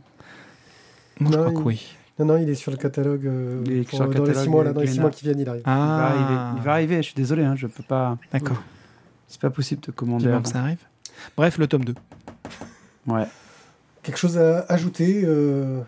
[1.19, 1.88] je Non, crois il- que oui.
[2.17, 3.28] Non, non, il est sur le catalogue.
[3.28, 4.93] euh, Il est pour- sur le dans les catalogue six mois, là, dans les six
[4.93, 5.02] Glénat.
[5.04, 5.62] mois qui viennent, il arrive.
[5.62, 6.58] Il, va Ah, arriver.
[6.58, 8.17] il va arriver, je suis désolé, hein, je peux pas.
[8.34, 8.58] D'accord.
[9.28, 10.28] C'est pas possible de commander.
[10.30, 10.41] Avant.
[10.41, 10.80] que ça arrive.
[11.36, 11.93] Bref, le tome 2.
[13.06, 13.26] Ouais.
[14.02, 15.82] Quelque chose à ajouter euh,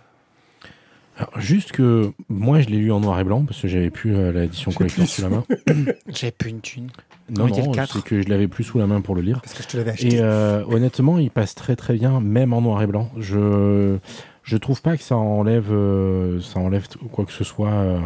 [1.20, 4.16] Alors, juste que moi, je l'ai lu en noir et blanc parce que j'avais plus
[4.16, 5.44] euh, l'édition collector sous la main.
[6.08, 6.88] J'ai plus une thune.
[7.30, 9.42] Non, Comment non, quatre c'est que je l'avais plus sous la main pour le lire.
[9.42, 10.16] Parce que je te l'avais acheté.
[10.16, 13.12] Et euh, honnêtement, il passe très très bien, même en noir et blanc.
[13.18, 13.98] Je
[14.44, 17.70] je trouve pas que ça enlève euh, ça enlève quoi que ce soit.
[17.70, 18.00] euh.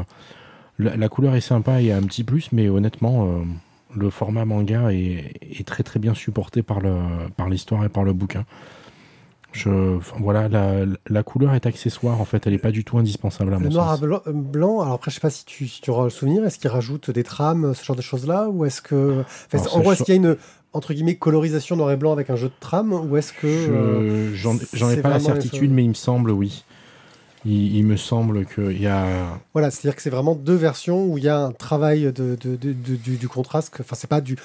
[0.79, 3.43] La, la couleur est sympa et un petit plus, mais honnêtement, euh,
[3.95, 6.95] le format manga est, est très très bien supporté par le
[7.37, 8.43] par l'histoire et par le bouquin.
[9.53, 13.53] Je, voilà, la, la couleur est accessoire en fait, elle est pas du tout indispensable
[13.53, 14.01] à mon Le noir à sens.
[14.01, 16.43] blanc, euh, blanc, alors après, je sais pas si tu, si tu auras le souvenir,
[16.45, 19.21] est-ce qu'il rajoute des trames, ce genre de choses-là Ou est-ce que.
[19.21, 20.37] enfin, Alors, en gros, est-ce qu'il y a une,
[20.73, 23.47] entre guillemets, colorisation noir et blanc avec un jeu de trame Ou est-ce que.
[24.33, 24.33] Je-
[24.73, 25.69] J'en ai pas la certitude, choses.
[25.69, 26.63] mais il me semble oui.
[27.45, 29.05] Il, il me semble qu'il y a
[29.53, 32.55] Voilà, c'est-à-dire que c'est vraiment deux versions où il y a un travail de, de-
[32.55, 33.75] de- de- du, du contraste.
[33.81, 34.37] Enfin, c'est pas du.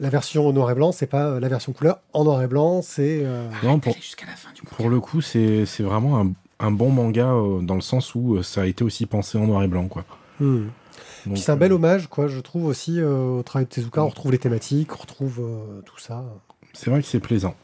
[0.00, 2.00] La version noir et blanc, c'est pas euh, la version couleur.
[2.12, 3.20] En noir et blanc, c'est.
[3.24, 6.70] euh, non pour, jusqu'à la fin du Pour le coup, c'est c'est vraiment un, un
[6.70, 9.62] bon manga euh, dans le sens où euh, ça a été aussi pensé en noir
[9.64, 9.88] et blanc.
[9.88, 10.04] Quoi.
[10.40, 10.66] hmm.
[11.26, 14.04] Donc, Puis c'est un bel hommage, quoi, je trouve aussi euh, au travail de Tezuka.
[14.04, 16.24] On retrouve les thématiques, on retrouve euh, tout ça.
[16.74, 17.54] C'est vrai que c'est plaisant.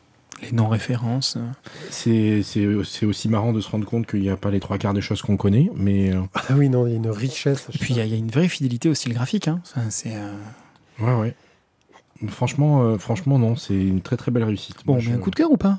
[0.43, 1.39] Les non-références.
[1.91, 4.77] C'est c'est- c'est aussi marrant de se rendre compte qu'il n'y a pas les trois
[4.79, 7.69] quarts des choses qu'on connaît, mais Ah oui, non, il y a une richesse.
[7.81, 9.47] Puis il y, a- il y a une vraie fidélité au style graphique.
[9.47, 9.61] Hein.
[9.63, 10.35] Ça, c'est, euh,
[11.01, 11.35] ouais, ouais.
[12.29, 14.77] Franchement, euh, franchement, non, c'est une très très belle réussite.
[14.87, 15.79] Bon, Moi, mais je- un coup de cœur ou pas?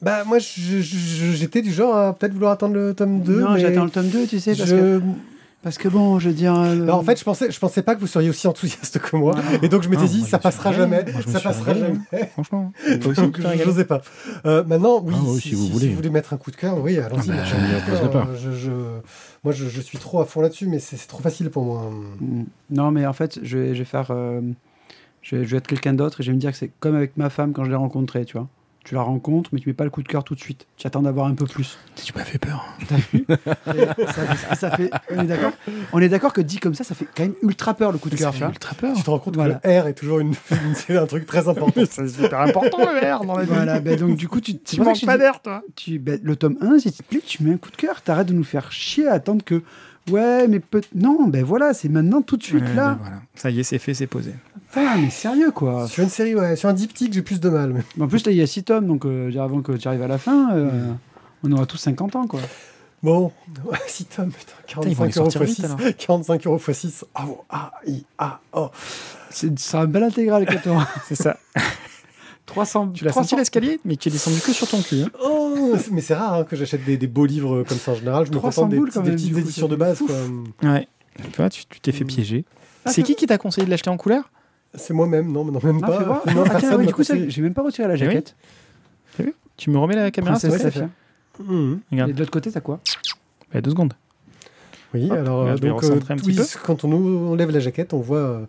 [0.00, 3.40] Bah, moi, j'étais du genre à peut-être vouloir attendre le tome 2.
[3.40, 5.02] non, mais j'attends le tome 2, tu sais, parce, je- que,
[5.68, 6.54] parce que bon, je veux dire.
[6.54, 9.16] euh, Non, en fait, je pensais, je pensais pas que vous seriez aussi enthousiaste que
[9.16, 9.34] moi.
[9.36, 9.58] Ah.
[9.62, 11.04] Et donc, je m'étais Ah, dit, moi, ça je passera jamais.
[11.12, 11.98] Moi, je Ça passera jamais.
[12.32, 12.72] Franchement.
[13.00, 14.00] Toi aussi, Donc, régalé j'osais pas.
[14.46, 15.84] Euh, maintenant, oui, Ah oui, si, si vous si- voulez.
[15.84, 17.30] si vous voulez mettre un coup de cœur, oui, allons-y.
[17.30, 18.70] Ah bah, je je- je-
[19.44, 21.90] moi, je, je suis trop à fond là-dessus, mais c'est trop facile pour moi.
[22.20, 22.44] Mm.
[22.70, 24.06] Non, mais en fait, je vais, je vais faire.
[24.10, 24.40] euh,
[25.22, 26.94] je, vais, je vais être quelqu'un d'autre et je vais me dire que c'est comme
[26.96, 28.48] avec ma femme quand je l'ai rencontrée, tu vois.
[28.88, 30.66] Tu la rencontres, mais tu mets pas le coup de cœur tout de suite.
[30.78, 31.76] Tu attends d'avoir un peu plus.
[31.94, 32.64] Tu m'as fait peur.
[33.12, 33.24] Et
[34.14, 34.90] ça, ça fait.
[35.14, 35.52] On est d'accord?
[35.92, 38.08] On est d'accord que dit comme ça, ça fait quand même ultra peur le coup
[38.08, 38.32] de Ça cœur.
[38.32, 38.52] fait tu vois.
[38.52, 38.96] ultra peur.
[38.96, 39.56] Tu te rends compte Voilà.
[39.56, 40.32] que le R est toujours une,
[40.74, 41.82] c'est un truc très important.
[41.90, 43.50] C'est super important le R dans la vie.
[43.52, 45.62] Voilà, ben donc du coup, tu, Tu manques pas d'air, toi.
[45.76, 48.00] tu, ben, le tome 1, si tu te plaît, tu mets un coup de cœur.
[48.00, 49.62] T'arrêtes de nous faire chier à attendre que.
[50.10, 52.94] Ouais, mais peut Non, ben voilà, c'est maintenant tout de suite Ouais, là.
[52.94, 53.16] ben voilà.
[53.34, 54.34] Ça y est, c'est fait, c'est posé.
[54.68, 55.86] Putain, mais sérieux quoi.
[55.88, 57.72] Sur une série, ouais, sur un diptyque, j'ai plus de mal.
[57.72, 60.02] mais- En plus, là, il y a 6 tomes, donc euh, avant que tu arrives
[60.02, 60.92] à la fin, euh,
[61.42, 62.40] on aura tous 50 ans quoi.
[63.02, 63.32] Bon,
[63.86, 65.64] 6 tomes, putain, ils vont les 45 euros x vite, 6.
[65.64, 65.78] alors.
[65.98, 67.04] 45 euros x 6.
[67.14, 68.70] Ah, oh, ah, i, ah, oh.
[69.30, 70.88] C'est un bel intégral que t'auras.
[71.06, 71.36] C'est ça.
[72.48, 72.88] 300.
[72.94, 75.02] Tu l'as 300 senti l'escalier, mais tu es descendu que sur ton cul.
[75.02, 75.10] hein.
[75.24, 77.94] Oh, c'est- mais c'est rare hein, que j'achète des, des beaux livres comme ça en
[77.94, 78.24] général.
[78.26, 79.98] Je me 300 contente des, quand des même, petites coup, éditions c'est de base.
[79.98, 80.16] quoi.
[80.70, 80.88] Ouais.
[81.16, 82.08] Tu vois, tu tu t'es fait Mm.
[82.08, 82.44] piéger.
[82.84, 84.30] Ah, c'est c'est qui qui t'a conseillé de l'acheter en couleur?
[84.74, 85.98] C'est moi-même, non, mais non, même Ah, pas.
[85.98, 86.22] fais voir.
[86.34, 88.04] Non, Ah, tiens, ouais, du coup, ça, j'ai même pas retiré la Eh oui.
[88.06, 88.34] jaquette.
[89.56, 90.88] Tu me remets la caméra plaît Saphir.
[91.40, 91.80] Mhm.
[91.90, 92.10] Regarde.
[92.10, 92.78] Et de l'autre côté, t'as quoi?
[93.52, 93.94] Bah, deux secondes.
[94.94, 96.44] Oui, Hop, alors là, je vais donc, euh, petit oui, peu.
[96.64, 98.46] quand on nous- on lève la jaquette, on voit euh,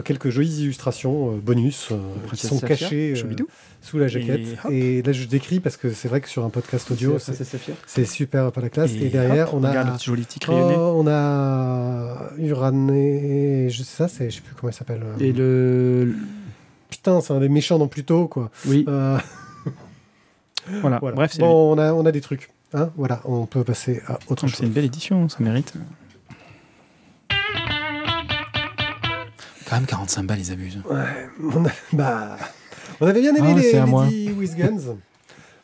[0.00, 1.96] quelques jolies illustrations euh, bonus euh,
[2.34, 3.36] qui sont cachées euh,
[3.82, 4.40] sous la jaquette.
[4.70, 7.58] Et là, je décris parce que c'est vrai que sur un podcast audio, C'est c'est
[7.86, 8.92] c'est super pas la classe.
[8.92, 9.98] Et, Et derrière, hop, on a.
[9.98, 10.26] Joli.
[10.48, 15.02] Oh, on a Urané, je sais ça, c'est, je sais plus comment il s'appelle.
[15.04, 16.14] euh, Et le.
[16.88, 18.50] putain, c'est un des méchants dans Pluto, quoi.
[18.66, 18.84] Oui.
[18.88, 19.18] Euh,
[20.80, 20.98] Voilà.
[21.00, 21.16] voilà.
[21.16, 22.50] Bref, c'est bon, on a, on a des trucs.
[22.72, 24.66] Hein voilà, on peut passer à autre c'est chose.
[24.66, 25.74] une belle édition, ça mérite.
[29.72, 30.82] Quand même 45 balles, ils abusent.
[30.90, 32.36] Ouais, on, a- bah,
[33.00, 33.72] on avait bien aimé Ah, les.
[33.72, 34.96] Lady with Guns,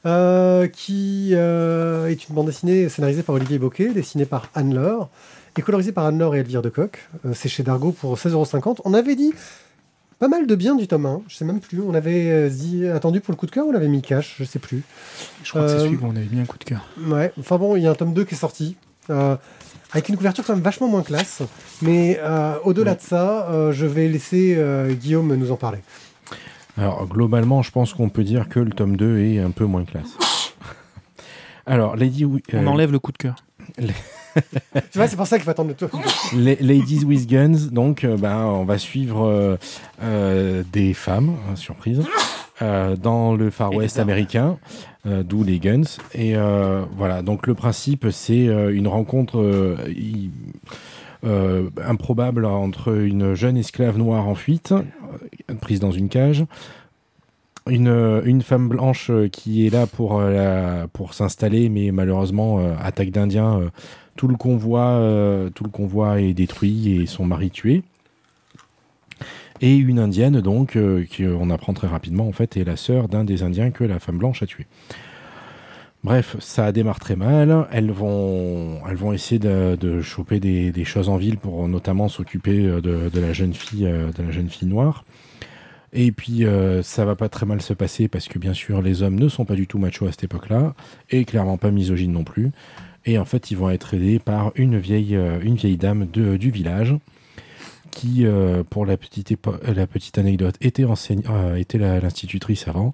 [0.06, 5.10] euh, qui euh, est une bande dessinée scénarisée par Olivier Bocquet, dessinée par Anne Laure,
[5.58, 7.06] et colorisée par Anne Laure et Elvire de Coq.
[7.26, 8.78] Euh, c'est chez Dargo pour 16,50€.
[8.86, 9.34] On avait dit
[10.18, 11.82] pas mal de bien du tome 1, je sais même plus.
[11.82, 14.36] On avait euh, dit, attendu pour le coup de cœur ou on l'avait mis cash,
[14.38, 14.82] je sais plus.
[15.44, 16.88] Je crois que c'est celui où on avait mis un coup de cœur.
[17.06, 18.76] Ouais, enfin bon, il y a un tome 2 qui est sorti.
[19.10, 19.36] euh,
[19.92, 21.42] avec une couverture quand même vachement moins classe.
[21.82, 25.78] Mais euh, au-delà de ça, euh, je vais laisser euh, Guillaume nous en parler.
[26.76, 29.84] Alors, globalement, je pense qu'on peut dire que le tome 2 est un peu moins
[29.84, 30.16] classe.
[31.66, 33.36] Alors, Lady, On enlève le coup de cœur.
[34.92, 35.90] Tu vois, c'est pour ça qu'il faut attendre le tome.
[36.36, 39.56] La- Ladies with Guns, donc, euh, ben, on va suivre euh,
[40.02, 42.02] euh, des femmes, hein, surprise,
[42.62, 44.58] euh, dans le Far West américain,
[45.06, 45.82] euh, d'où les Guns.
[46.14, 49.76] Et euh, voilà, donc le principe, c'est une rencontre
[51.84, 54.72] improbable entre une jeune esclave noire en fuite,
[55.60, 56.44] prise dans une cage,
[57.68, 63.60] une, une femme blanche qui est là pour, la- pour s'installer, mais malheureusement, attaque d'Indiens,
[64.16, 65.00] tout le convoi,
[65.54, 67.82] tout le convoi est détruit et son mari tué.
[69.60, 72.76] Et une indienne, donc, euh, qui euh, on apprend très rapidement, en fait, est la
[72.76, 74.66] sœur d'un des indiens que la femme blanche a tué.
[76.04, 77.66] Bref, ça démarre très mal.
[77.72, 82.80] Elles vont, elles vont essayer de, choper des, choses en ville pour notamment s'occuper euh,
[82.80, 85.04] de, la jeune fille, de la jeune fille noire.
[85.94, 86.44] Et puis
[86.82, 89.46] ça va pas très mal se passer parce que bien sûr les hommes ne sont
[89.46, 90.74] pas du tout machos à cette époque-là
[91.08, 92.50] et clairement pas misogynes non plus.
[93.06, 95.16] Et en fait ils vont être aidés par une vieille,
[95.78, 96.94] dame du village
[97.98, 102.92] qui, euh, pour la petite, épo- la petite anecdote, était, euh, était l'institutrice avant.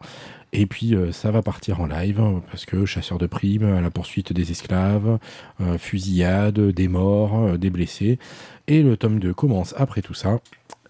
[0.54, 3.80] Et puis euh, ça va partir en live euh, parce que chasseur de primes, à
[3.82, 5.18] la poursuite des esclaves,
[5.60, 8.18] euh, fusillade, des morts, euh, des blessés.
[8.66, 10.38] Et le tome 2 commence après tout ça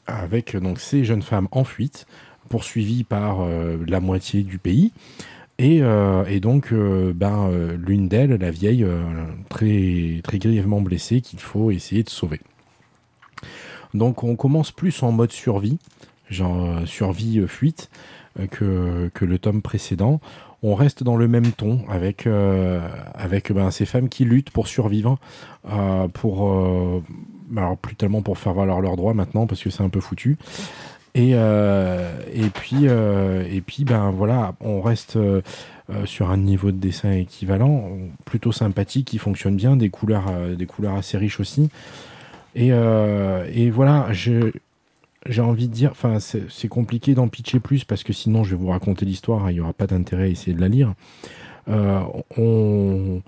[0.06, 2.06] avec donc ces jeunes femmes en fuite,
[2.50, 4.92] poursuivies par euh, la moitié du pays.
[5.58, 9.02] Et, euh, donc, euh, ben, euh, l'une d'elles, la vieille, euh,
[9.48, 12.40] très, très grièvement blessée, qu'il faut essayer de sauver.
[13.94, 15.78] Donc, on commence plus en mode survie,
[16.28, 17.90] genre euh, survie-fuite,
[18.50, 20.20] que, que le tome précédent.
[20.62, 22.80] On reste dans le même ton avec, euh,
[23.50, 25.18] ben, ces femmes qui luttent pour survivre,
[25.70, 27.02] euh, pour, euh,
[27.56, 30.36] alors plus tellement pour faire valoir leurs droits maintenant parce que c'est un peu foutu.
[31.14, 32.10] Et, euh,
[32.54, 35.42] puis, euh, et puis ben voilà, on reste euh,
[35.90, 37.90] euh, sur un niveau de dessin équivalent,
[38.24, 41.70] plutôt sympathique, qui fonctionne bien, euh, des couleurs assez riches aussi.
[42.54, 48.04] Et, euh, et voilà, j'ai envie de dire, enfin, c'est compliqué d'en pitcher plus parce
[48.04, 50.60] que sinon je vais vous raconter l'histoire, il n'y aura pas d'intérêt à essayer de
[50.60, 50.94] la lire.
[51.68, 52.00] Euh,
[52.36, 53.22] on,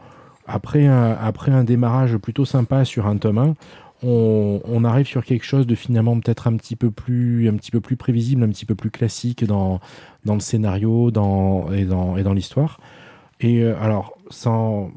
[0.46, 3.54] après, un, après un démarrage plutôt sympa sur un tome 1,
[4.02, 7.70] on, on arrive sur quelque chose de finalement peut-être un petit peu plus, un petit
[7.70, 9.80] peu plus prévisible, un petit peu plus classique dans,
[10.24, 12.78] dans le scénario dans, et dans, et dans l'histoire.
[13.40, 14.90] Et euh, alors, sans,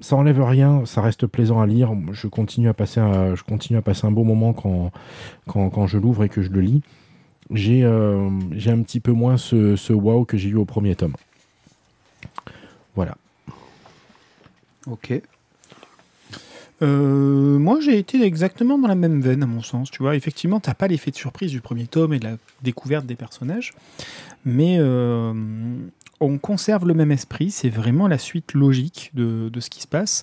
[0.00, 1.92] ça enlève rien, ça reste plaisant à lire.
[2.12, 4.90] Je continue à passer un, je continue à passer un beau moment quand,
[5.46, 6.82] quand, quand je l'ouvre et que je le lis.
[7.50, 11.14] J'ai euh, un petit peu moins ce, ce wow que j'ai eu au premier tome.
[12.94, 13.16] Voilà.
[14.86, 15.20] Ok.
[16.80, 19.90] Euh, moi, j'ai été exactement dans la même veine, à mon sens.
[19.90, 23.06] Tu vois, effectivement, t'as pas l'effet de surprise du premier tome et de la découverte
[23.06, 23.72] des personnages,
[24.44, 25.34] mais euh,
[26.20, 27.50] on conserve le même esprit.
[27.50, 30.22] C'est vraiment la suite logique de, de ce qui se passe.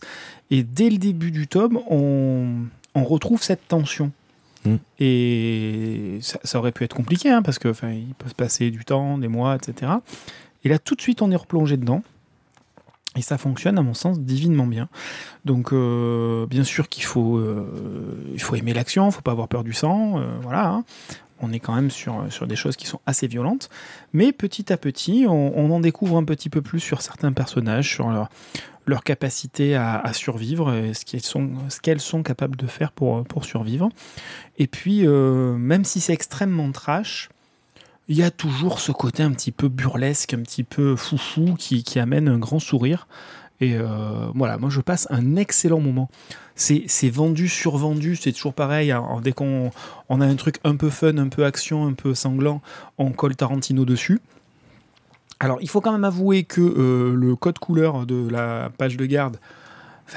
[0.51, 2.65] Et dès le début du tome, on,
[2.95, 4.11] on retrouve cette tension.
[4.65, 4.75] Mm.
[4.99, 8.71] Et ça, ça aurait pu être compliqué, hein, parce que enfin, il peut se passer
[8.71, 9.91] du temps, des mois, etc.
[10.63, 12.03] Et là, tout de suite, on est replongé dedans.
[13.17, 14.89] Et ça fonctionne, à mon sens, divinement bien.
[15.45, 17.65] Donc, euh, bien sûr qu'il faut, euh,
[18.33, 20.19] il faut aimer l'action, il faut pas avoir peur du sang.
[20.19, 20.67] euh, voilà.
[20.67, 20.83] hein.
[21.39, 23.69] On est quand même sur, sur des choses qui sont assez violentes.
[24.13, 28.09] Mais petit à petit, on, en découvre un petit peu plus sur certains personnages, sur
[28.09, 33.89] leur, capacité à, survivre, ce qu'elles sont, qu'elles sont capables de faire pour, pour survivre.
[34.57, 37.29] Et puis, euh, même si c'est extrêmement trash,
[38.07, 41.83] il y a toujours ce côté un petit peu burlesque, un petit peu foufou qui,
[41.83, 43.07] qui amène un grand sourire.
[43.61, 43.85] Et euh,
[44.33, 46.09] voilà, moi je passe un excellent moment.
[46.55, 48.91] C'est c'est vendu, survendu, c'est toujours pareil.
[48.91, 49.03] hein.
[49.23, 49.71] Dès qu'on
[50.09, 52.61] on a un truc un peu fun, un peu action, un peu sanglant,
[52.97, 54.19] on colle Tarantino dessus.
[55.39, 59.05] Alors il faut quand même avouer que euh, le code couleur de la page de
[59.05, 59.37] garde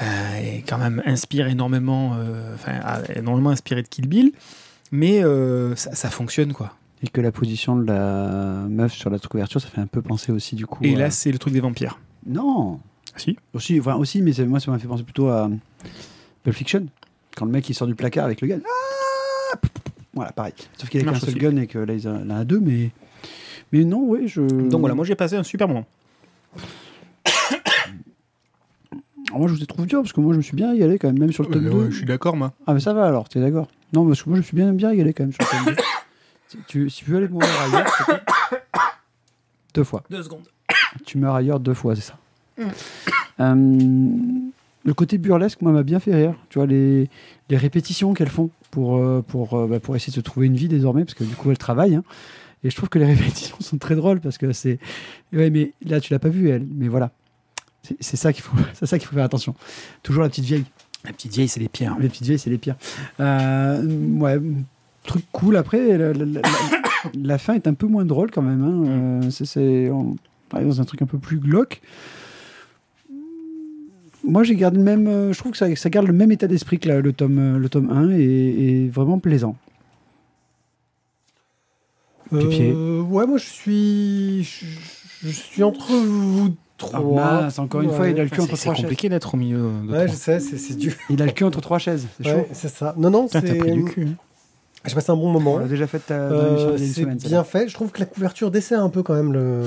[0.01, 4.33] est quand même inspire énormément, euh, a énormément inspiré de Kill Bill,
[4.91, 6.73] mais euh, ça, ça fonctionne quoi.
[7.01, 10.31] Et que la position de la meuf sur la couverture, ça fait un peu penser
[10.31, 10.83] aussi du coup.
[10.83, 11.97] Et là, c'est le truc des vampires.
[12.25, 12.79] Non
[13.15, 13.37] Si.
[13.53, 15.49] Aussi, enfin, aussi mais moi, ça m'a fait penser plutôt à
[16.43, 16.87] Pulp Fiction.
[17.35, 18.59] Quand le mec il sort du placard avec le gun.
[18.65, 19.57] Ah
[20.13, 20.53] voilà, pareil.
[20.77, 21.39] Sauf qu'il a qu'un seul aussi.
[21.39, 22.91] gun et que là, il en a deux, mais.
[23.71, 24.41] Mais non, oui, je.
[24.41, 25.85] Donc voilà, moi j'ai passé un super moment.
[29.29, 30.97] Alors, moi, je vous ai trouvé dur parce que moi, je me suis bien régalé
[30.97, 31.91] quand même, même sur le tome 2.
[31.91, 32.51] je suis d'accord, moi.
[32.65, 33.67] Ah, mais ça va alors, t'es d'accord?
[33.93, 35.75] Non, parce que moi, je me suis bien, bien régalé quand même sur le tome
[35.75, 35.81] 2.
[36.47, 37.85] si, tu, si tu veux aller mourir ailleurs,
[39.75, 40.03] deux fois.
[40.09, 40.47] Deux secondes.
[41.05, 42.17] Tu meurs ailleurs deux fois, c'est ça.
[43.41, 43.55] Euh,
[44.83, 46.33] le côté burlesque, moi, m'a bien fait rire.
[46.49, 47.07] Tu vois, les,
[47.49, 50.55] les répétitions qu'elles font pour, euh, pour, euh, bah, pour essayer de se trouver une
[50.55, 51.95] vie désormais, parce que du coup, elles travaillent.
[51.95, 52.03] hein.
[52.65, 54.77] Et je trouve que les répétitions sont très drôles, parce que c'est.
[55.31, 56.67] Ouais, mais là, tu l'as pas vu, elle.
[56.75, 57.11] Mais voilà.
[58.01, 59.55] C'est ça qu'il faut, ça qu'il faut faire attention.
[60.03, 60.65] Toujours la petite vieille.
[61.05, 61.95] La petite vieille, c'est les pires.
[61.99, 62.75] Les petites vieilles, c'est les pires.
[63.21, 63.81] Euh,
[64.17, 64.37] ouais,
[65.03, 65.55] truc cool.
[65.55, 66.41] Après, la, la- la-
[67.15, 68.63] la fin est un peu moins drôle quand même.
[68.63, 68.83] hein.
[69.23, 70.17] Euh, c'est- on
[70.59, 71.81] est dans un truc un peu plus glauque.
[74.29, 75.07] Moi, j'ai gardé le même.
[75.07, 77.57] euh, je trouve que ça, ça garde le même état d'esprit que le tome, euh,
[77.57, 79.55] le tome 1 et, et vraiment plaisant.
[82.29, 82.71] Pipier.
[82.75, 84.43] Euh, ouais, moi je suis.
[84.43, 84.65] Je,
[85.27, 86.99] je suis entre vous trois.
[87.21, 88.83] Ah, mince, encore une fois, il a le cul C'est entre c'est trois chaises.
[88.83, 90.07] compliqué d'être au milieu de Ouais, trois.
[90.07, 90.93] je sais, c'est c'est dur.
[91.09, 92.07] Il a le cul entre trois chaises.
[92.21, 92.47] C'est Ouais, chaud.
[92.53, 92.93] c'est ça.
[92.97, 93.41] Non, non, c'est.
[93.41, 94.07] t'as pris du cul.
[94.11, 94.15] hein.
[94.85, 95.55] J'ai passé un bon moment.
[95.55, 97.67] On l'a déjà fait ta- Euh, c'est bien fait.
[97.67, 99.65] Je trouve que la couverture dessert un peu quand même le-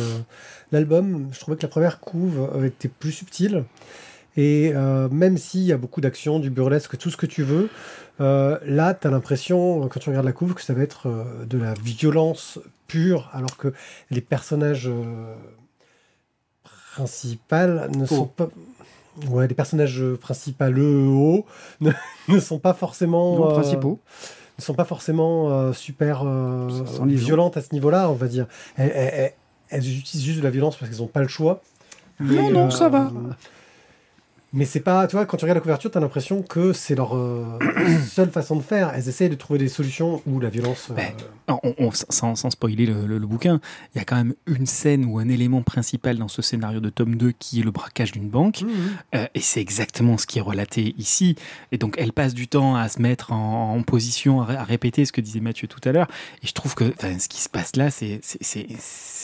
[0.70, 1.28] l'album.
[1.32, 3.64] Je trouvais que la première couve euh, était plus subtile.
[4.36, 7.68] Et euh, même s'il y a beaucoup d'action, du burlesque, tout ce que tu veux,
[8.20, 11.44] euh, là, tu as l'impression, quand tu regardes la couve, que ça va être euh,
[11.44, 12.58] de la violence
[12.88, 13.72] pure, alors que
[14.10, 15.34] les personnages euh,
[16.94, 17.56] principaux
[17.96, 18.48] ne sont pas.
[19.28, 20.64] Ouais, les personnages principaux
[21.80, 21.90] ne,
[22.28, 23.36] ne sont pas forcément.
[23.36, 23.98] Non, euh, principaux.
[24.58, 26.68] ne sont pas forcément euh, super euh,
[27.26, 28.46] violentes à ce niveau-là, on va dire.
[28.76, 29.32] Elles, elles- elles-
[29.74, 31.62] elles utilisent juste de la violence parce qu'elles n'ont pas le choix.
[32.20, 33.10] Non, non, ça va.
[34.55, 36.94] Mais c'est pas, tu vois, quand tu regardes la couverture, tu as l'impression que c'est
[36.94, 37.59] leur euh,
[38.11, 38.92] seule façon de faire.
[38.94, 40.88] Elles essayent de trouver des solutions où la violence.
[40.90, 41.12] euh, Ben,
[41.64, 43.61] On- on- sans, sans spoiler le, le- le bouquin,
[43.94, 46.88] il y a quand même une scène ou un élément principal dans ce scénario de
[46.90, 48.62] tome 2 qui est le braquage d'une banque.
[48.62, 48.70] Mhm.
[49.14, 51.34] Euh, et c'est exactement ce qui est relaté ici.
[51.72, 54.64] Et donc, elle passe du temps à se mettre en, en position, à, ré- à
[54.64, 56.09] répéter ce que disait Mathieu tout à l'heure.
[56.42, 58.20] Et je trouve que ce qui se passe là, c'est-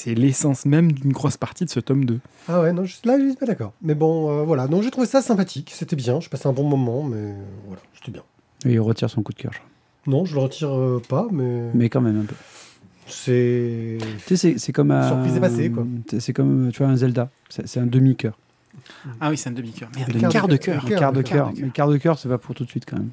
[0.06, 2.20] l'essence même d'une grosse partie de ce tome 2.
[2.48, 3.72] Ah ouais, non, je- là, je suis pas d'accord.
[3.82, 4.66] Mais bon, voilà.
[4.68, 5.72] Donc j'ai trouvé ça sympathique.
[5.74, 6.20] C'était bien.
[6.20, 7.34] J'ai passé un bon moment, mais euh,
[7.66, 8.22] voilà, c'était bien.
[8.64, 9.52] Et il retire son coup de cœur.
[9.52, 9.68] je crois.
[10.06, 12.34] Non, je le retire euh, pas, mais, Mais quand même un peu.
[13.06, 13.98] c'est.
[14.26, 15.06] Tu sais, c'est- c'est comme un.
[15.08, 15.86] Surprise et passé, quoi.
[16.18, 17.30] c'est- comme, tu vois, un Zelda.
[17.48, 18.38] C'est un demi-cœur.
[19.20, 19.90] Ah oui, c'est un demi-cœur.
[19.96, 20.84] Merde, Un un quart de cœur.
[20.84, 21.52] Un quart de cœur.
[21.52, 23.10] de Mais quart de cœur, c'est pas pour tout de suite quand même.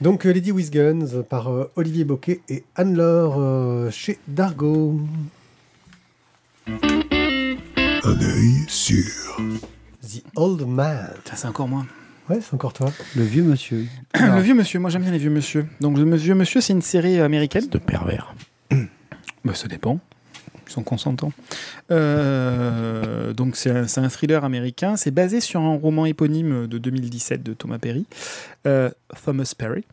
[0.00, 5.00] Donc euh, Lady with Guns par euh, Olivier Boquet et Anne-Laure euh, chez Dargo.
[6.68, 9.40] Un œil sur.
[10.08, 11.10] The Old Man.
[11.34, 11.86] C'est encore moins.
[12.30, 12.90] Ouais, c'est encore toi.
[13.14, 13.86] Le vieux monsieur.
[14.14, 15.66] Le vieux monsieur, moi j'aime bien les vieux monsieur.
[15.80, 17.66] Donc le vieux monsieur, c'est une série américaine.
[17.68, 18.34] de pervers.
[19.44, 20.00] Bah, ça dépend.
[20.66, 21.32] Ils sont consentants.
[21.90, 24.96] Euh, donc c'est un, thriller américain.
[24.96, 28.04] C'est basé sur un roman éponyme de 2017 de Thomas Perry,
[28.66, 28.90] euh,
[29.24, 29.84] Thomas Perry.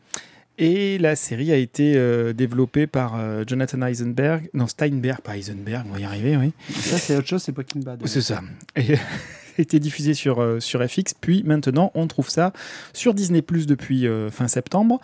[0.58, 5.86] Et la série a été euh, développée par euh, Jonathan Eisenberg, non Steinberg, pas Eisenberg,
[5.90, 6.54] on va y arriver, oui.
[6.74, 8.02] Ça, c'est autre chose, c'est Breaking Bad.
[8.06, 8.42] C'est ça.
[8.78, 8.96] Et
[9.62, 12.54] été diffusé sur, euh, sur FX, puis maintenant on trouve ça
[12.94, 15.00] sur Disney Plus depuis euh, fin septembre.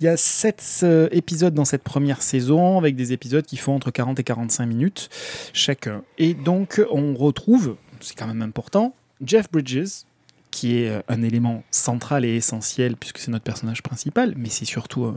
[0.00, 3.92] Il y a 7 épisodes dans cette première saison, avec des épisodes qui font entre
[3.92, 5.08] 40 et 45 minutes
[5.52, 6.02] chacun.
[6.18, 10.02] Et donc on retrouve, c'est quand même important, Jeff Bridges,
[10.50, 14.64] qui est euh, un élément central et essentiel puisque c'est notre personnage principal, mais c'est
[14.64, 15.12] surtout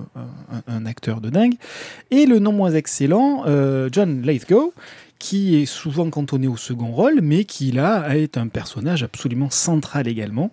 [0.67, 1.55] un acteur de dingue.
[2.11, 4.73] Et le non moins excellent, euh, John Lithgow,
[5.19, 10.07] qui est souvent cantonné au second rôle, mais qui là est un personnage absolument central
[10.07, 10.51] également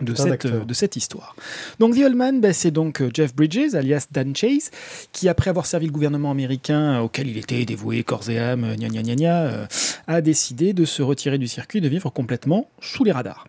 [0.00, 0.66] de cette, d'acteur.
[0.66, 1.36] de cette histoire.
[1.78, 4.70] Donc The Old Man, ben, c'est donc euh, Jeff Bridges, alias Dan Chase,
[5.12, 8.64] qui après avoir servi le gouvernement américain euh, auquel il était dévoué corps et âme,
[8.64, 9.66] euh, gna gna gna gna, euh,
[10.06, 13.46] a décidé de se retirer du circuit et de vivre complètement sous les radars.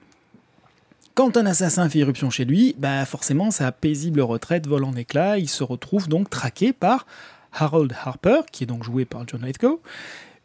[1.13, 5.37] Quand un assassin fait irruption chez lui, bah forcément sa paisible retraite vole en éclats,
[5.37, 7.05] il se retrouve donc traqué par
[7.53, 9.81] Harold Harper, qui est donc joué par John Lithgow,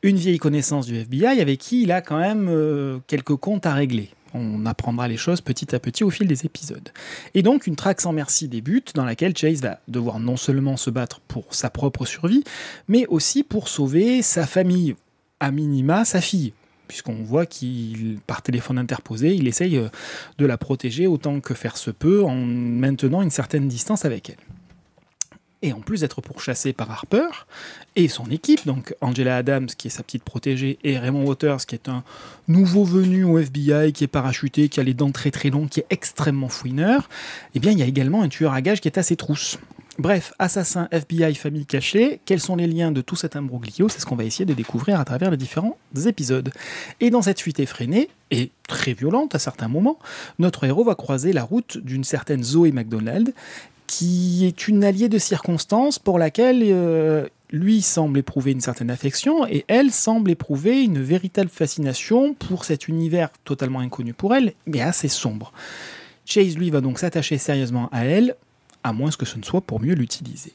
[0.03, 3.75] une vieille connaissance du FBI avec qui il a quand même euh, quelques comptes à
[3.75, 4.11] régler.
[4.35, 6.91] On apprendra les choses petit à petit au fil des épisodes.
[7.35, 10.91] Et donc une traque sans merci débute dans laquelle Chase va devoir non seulement se
[10.91, 12.45] battre pour sa propre survie,
[12.89, 14.95] mais aussi pour sauver sa famille,
[15.41, 16.53] à minima sa fille.
[16.89, 19.89] Puisqu'on voit qu'il, par téléphone interposé, il essaye euh,
[20.39, 24.56] de la protéger autant que faire se peut en maintenant une certaine distance avec elle.
[25.63, 27.29] Et en plus d'être pourchassé par Harper
[27.97, 31.75] et son équipe, donc Angela Adams qui est sa petite protégée et Raymond Waters qui
[31.75, 32.05] est un
[32.49, 35.81] nouveau venu au FBI, qui est parachuté, qui a les dents très très longues, qui
[35.81, 37.09] est extrêmement fouineur,
[37.55, 39.59] eh bien il y a également un tueur à gages qui est à ses trousses.
[39.99, 44.05] Bref, assassin, FBI, famille cachée, quels sont les liens de tout cet imbroglio C'est ce
[44.05, 46.53] qu'on va essayer de découvrir à travers les différents épisodes.
[47.01, 49.99] Et dans cette fuite effrénée, et très violente à certains moments,
[50.39, 53.33] notre héros va croiser la route d'une certaine Zoé McDonald,
[53.87, 59.47] qui est une alliée de circonstance pour laquelle euh, lui semble éprouver une certaine affection
[59.47, 64.83] et elle semble éprouver une véritable fascination pour cet univers totalement inconnu pour elle, mais
[64.83, 65.53] assez sombre.
[66.27, 68.35] Chase, lui, va donc s'attacher sérieusement à elle,
[68.87, 70.53] à moins que ce ne soit pour mieux l'utiliser.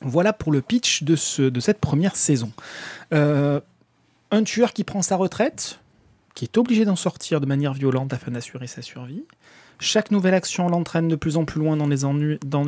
[0.00, 2.52] Voilà pour le pitch de, ce, cette première saison.
[3.12, 3.60] Euh,
[4.30, 5.80] un tueur qui prend sa retraite,
[6.34, 9.24] qui est obligé d'en sortir de manière violente afin d'assurer sa survie.
[9.78, 12.64] Chaque nouvelle action l'entraîne de plus en plus loin dans les, ennuis, dans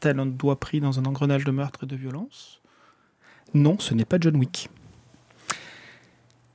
[0.00, 2.60] tel un doigt pris dans un engrenage de meurtre et de violence.
[3.54, 4.68] Non, ce n'est pas John Wick.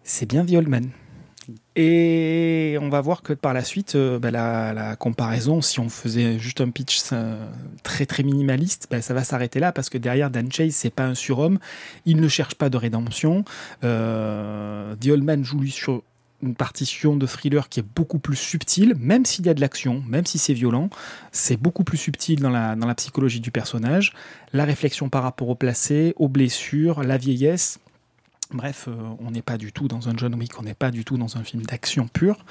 [0.03, 0.91] C'est bien The.
[1.75, 6.39] Et on va voir que par la suite, euh, bah, la, comparaison, si on faisait
[6.39, 7.45] juste un pitch euh,
[7.83, 11.05] très très minimaliste, bah, ça va s'arrêter là parce que derrière Dan Chase, c'est pas
[11.05, 11.59] un surhomme.
[12.05, 13.43] Il ne cherche pas de rédemption.
[13.83, 16.01] Euh, The Old Man joue lui sur
[16.41, 20.03] une partition de thriller qui est beaucoup plus subtile, même s'il y a de l'action,
[20.07, 20.89] même si c'est violent,
[21.31, 24.13] c'est beaucoup plus subtil dans la, dans la psychologie du personnage.
[24.53, 27.79] La réflexion par rapport au placé, aux blessures, la vieillesse,
[28.51, 31.03] Bref, euh, on n'est pas du tout dans un John Wick, on n'est pas du
[31.03, 32.45] tout dans un film d'action pur.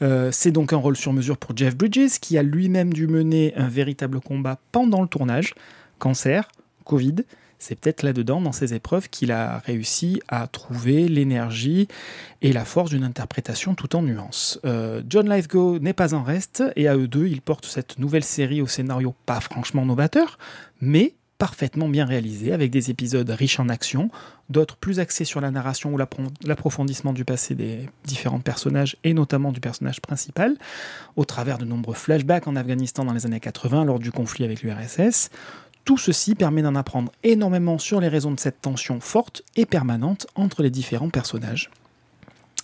[0.00, 3.54] Euh, c'est donc un rôle sur mesure pour Jeff Bridges, qui a lui-même dû mener
[3.56, 5.54] un véritable combat pendant le tournage.
[5.98, 6.48] Cancer,
[6.84, 7.16] Covid,
[7.60, 11.88] c'est peut-être là-dedans, dans ces épreuves, qu'il a réussi à trouver l'énergie
[12.42, 14.58] et la force d'une interprétation tout en nuances.
[14.64, 18.24] Euh, John Lithgow n'est pas en reste, et à eux deux, ils portent cette nouvelle
[18.24, 20.38] série au scénario pas franchement novateur,
[20.80, 24.10] mais parfaitement bien réalisé, avec des épisodes riches en action,
[24.50, 29.50] d'autres plus axés sur la narration ou l'approfondissement du passé des différents personnages, et notamment
[29.50, 30.58] du personnage principal,
[31.16, 34.62] au travers de nombreux flashbacks en Afghanistan dans les années 80 lors du conflit avec
[34.62, 35.30] l'URSS.
[35.86, 40.26] Tout ceci permet d'en apprendre énormément sur les raisons de cette tension forte et permanente
[40.34, 41.70] entre les différents personnages.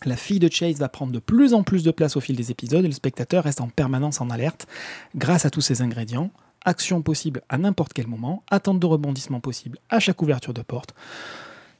[0.04, 2.50] La fille de Chase va prendre de plus en plus de place au fil des
[2.50, 4.66] épisodes et le spectateur reste en permanence en alerte
[5.14, 6.30] grâce à tous ces ingrédients
[6.66, 10.94] action possible à n'importe quel moment, attente de rebondissement possible à chaque ouverture de porte,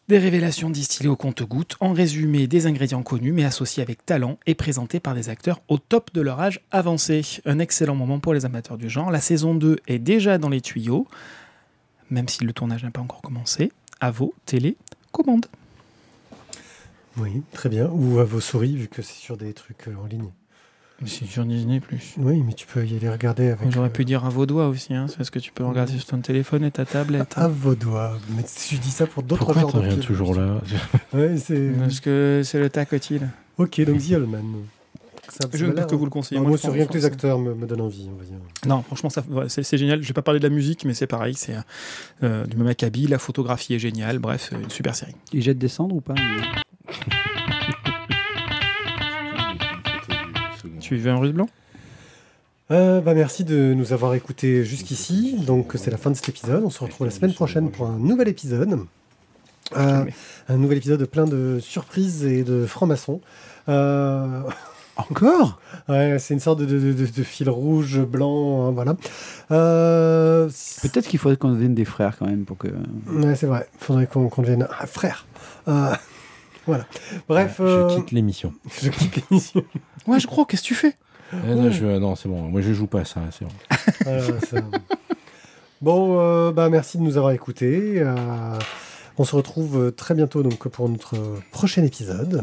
[0.09, 4.55] des révélations distillées au compte-gouttes, en résumé des ingrédients connus mais associés avec talent et
[4.55, 7.22] présentés par des acteurs au top de leur âge avancé.
[7.45, 9.11] Un excellent moment pour les amateurs du genre.
[9.11, 11.09] La saison 2 est déjà dans les tuyaux,
[12.11, 13.72] même si le tournage n'a pas encore commencé.
[13.99, 15.47] À vos télécommandes.
[17.16, 17.89] Oui, très bien.
[17.91, 20.30] Ou à vos souris, vu que c'est sur des trucs euh, en ligne.
[21.03, 22.14] Mais c'est sur Disney plus.
[22.16, 23.70] Oui, mais tu peux y aller regarder avec.
[23.70, 25.92] J'aurais euh, pu dire à vos doigts aussi, hein, c'est parce que tu peux regarder
[25.92, 27.34] sur ton téléphone et ta tablette.
[27.36, 28.16] À vos doigts.
[28.34, 30.05] Mais tu dis ça pour d'autres Pourquoi genres t'en de viens films.
[30.07, 30.61] toujours là
[31.12, 31.70] Ouais, c'est.
[31.78, 33.28] Parce que c'est le tacotile.
[33.59, 34.42] Ok, donc The Old Man.
[35.28, 36.40] Ça- Je ne peux que vous le conseiller.
[36.40, 38.36] Moi, pense- rien que les acteurs me, me donnent envie, on va dire.
[38.66, 40.01] Non, franchement, ça, ouais, c'est c'est génial.
[40.01, 41.34] Je vais pas parler de la musique, mais c'est pareil.
[41.34, 41.57] C'est
[42.22, 43.07] euh, du même acabit.
[43.07, 44.18] La photographie est géniale.
[44.18, 45.14] Bref, euh, une super série.
[45.34, 46.14] Il jette des cendres ou pas
[50.87, 51.49] Tu veux un russe blanc?
[52.70, 55.37] Euh, bah, merci de nous avoir écoutés jusqu'ici.
[55.45, 56.62] Donc, c'est la fin de cet épisode.
[56.64, 58.78] On se retrouve la semaine prochaine pour un nouvel épisode.
[59.76, 60.05] Euh,
[60.49, 63.20] un nouvel épisode plein de surprises et de francs-maçons.
[63.68, 64.43] Euh,
[64.97, 65.59] Encore?
[65.89, 68.97] Ouais, c'est une sorte de, de- de- de fil rouge, blanc, hein, voilà.
[69.51, 70.49] Euh,
[70.82, 72.68] Peut-être qu'il faudrait qu'on devienne des frères quand même pour que.
[73.09, 73.68] Ouais, c'est vrai.
[73.80, 75.26] Faudrait qu'on devienne un frère.
[75.68, 75.93] Euh,
[76.66, 76.87] voilà.
[77.28, 78.55] Bref, euh, Je quitte l'émission.
[78.80, 79.62] je quitte l'émission.
[80.07, 80.44] Ouais, je crois.
[80.46, 80.94] Qu'est-ce que tu fais?
[81.34, 82.42] Euh, non, je- non, c'est bon.
[82.42, 83.20] Moi, je joue pas à ça.
[83.36, 83.50] C'est bon.
[84.04, 84.61] Voilà, ça-
[85.82, 87.94] Bon, euh, bah merci de nous avoir écoutés.
[87.98, 88.14] Euh,
[89.18, 91.16] on se retrouve euh, très bientôt donc pour notre
[91.50, 92.42] prochain épisode.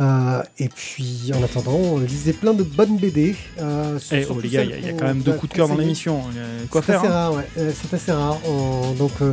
[0.00, 3.36] Euh, et puis, en attendant, lisez plein de bonnes BD.
[3.60, 5.20] Euh, Eh, oh, les gars, il y a- celles il y, a qu'on quand même
[5.20, 6.22] deux coups de cœur dans l'émission.
[6.36, 7.12] Euh, Quoi C'est faire assez hein?
[7.12, 7.46] rare, ouais.
[7.58, 8.38] Euh, C'est assez rare.
[8.48, 9.32] On- Donc, euh,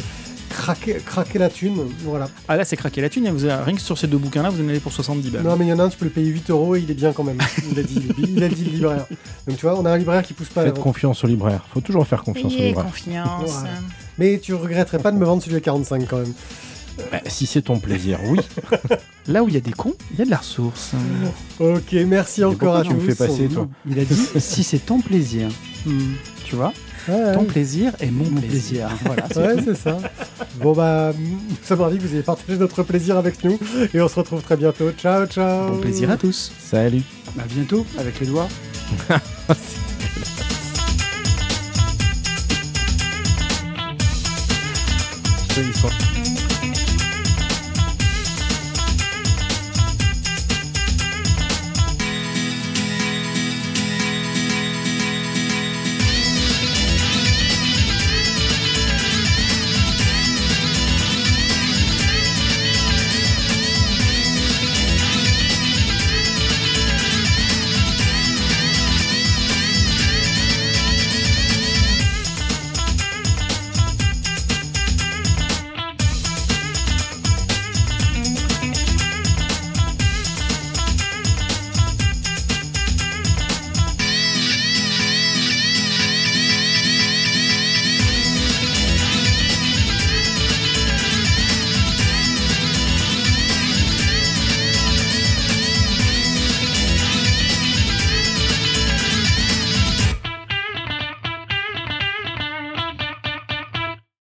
[0.50, 1.78] craquer, craquer la thune.
[2.04, 2.28] Voilà.
[2.47, 3.28] Ah là, c'est craquer la thune.
[3.28, 3.32] hein.
[3.32, 5.43] Vous avez- rien que sur ces deux bouquins-là, vous en avez pour 70 balles.
[5.43, 6.89] Non, mais il y en a un, tu peux le payer 8 euros et il
[6.91, 7.38] est bien quand même.
[7.72, 9.06] Il a dit, il a dit le libraire.
[9.47, 10.64] Donc, tu vois, on a un libraire qui pousse pas.
[10.64, 11.66] Faites confiance au libraire.
[11.74, 12.86] Faut toujours faire confiance au libraire.
[12.86, 13.50] confiance.
[13.52, 13.70] Voilà.
[14.18, 16.34] Mais tu regretterais pas de me vendre celui à 45 quand même.
[17.14, 18.39] Bah, si c'est ton plaisir, oui.
[19.28, 20.91] Là où il y a des cons, il y a de la ressource.
[21.60, 22.89] Ok, merci encore à tous.
[22.89, 25.47] tu me fais passer, toi Il a dit si c'est ton plaisir.
[25.86, 26.14] Hmm.
[26.43, 26.74] Tu vois?
[27.10, 27.45] Ouais, Ton ouais.
[27.47, 28.88] plaisir est mon, Mon plaisir.
[28.88, 28.89] plaisir.
[29.05, 29.26] Voilà.
[29.32, 29.97] c'est Ouais, c'est ça.
[30.62, 33.57] Bon, bah, nous sommes ravis que vous ayez partagé notre plaisir avec nous.
[33.93, 34.91] Et on se retrouve très bientôt.
[34.97, 35.70] Ciao, ciao.
[35.72, 36.51] Bon plaisir à tous.
[36.60, 37.01] Salut.
[37.39, 38.47] À bientôt avec les doigts.
[45.55, 46.18] Bonne histoire.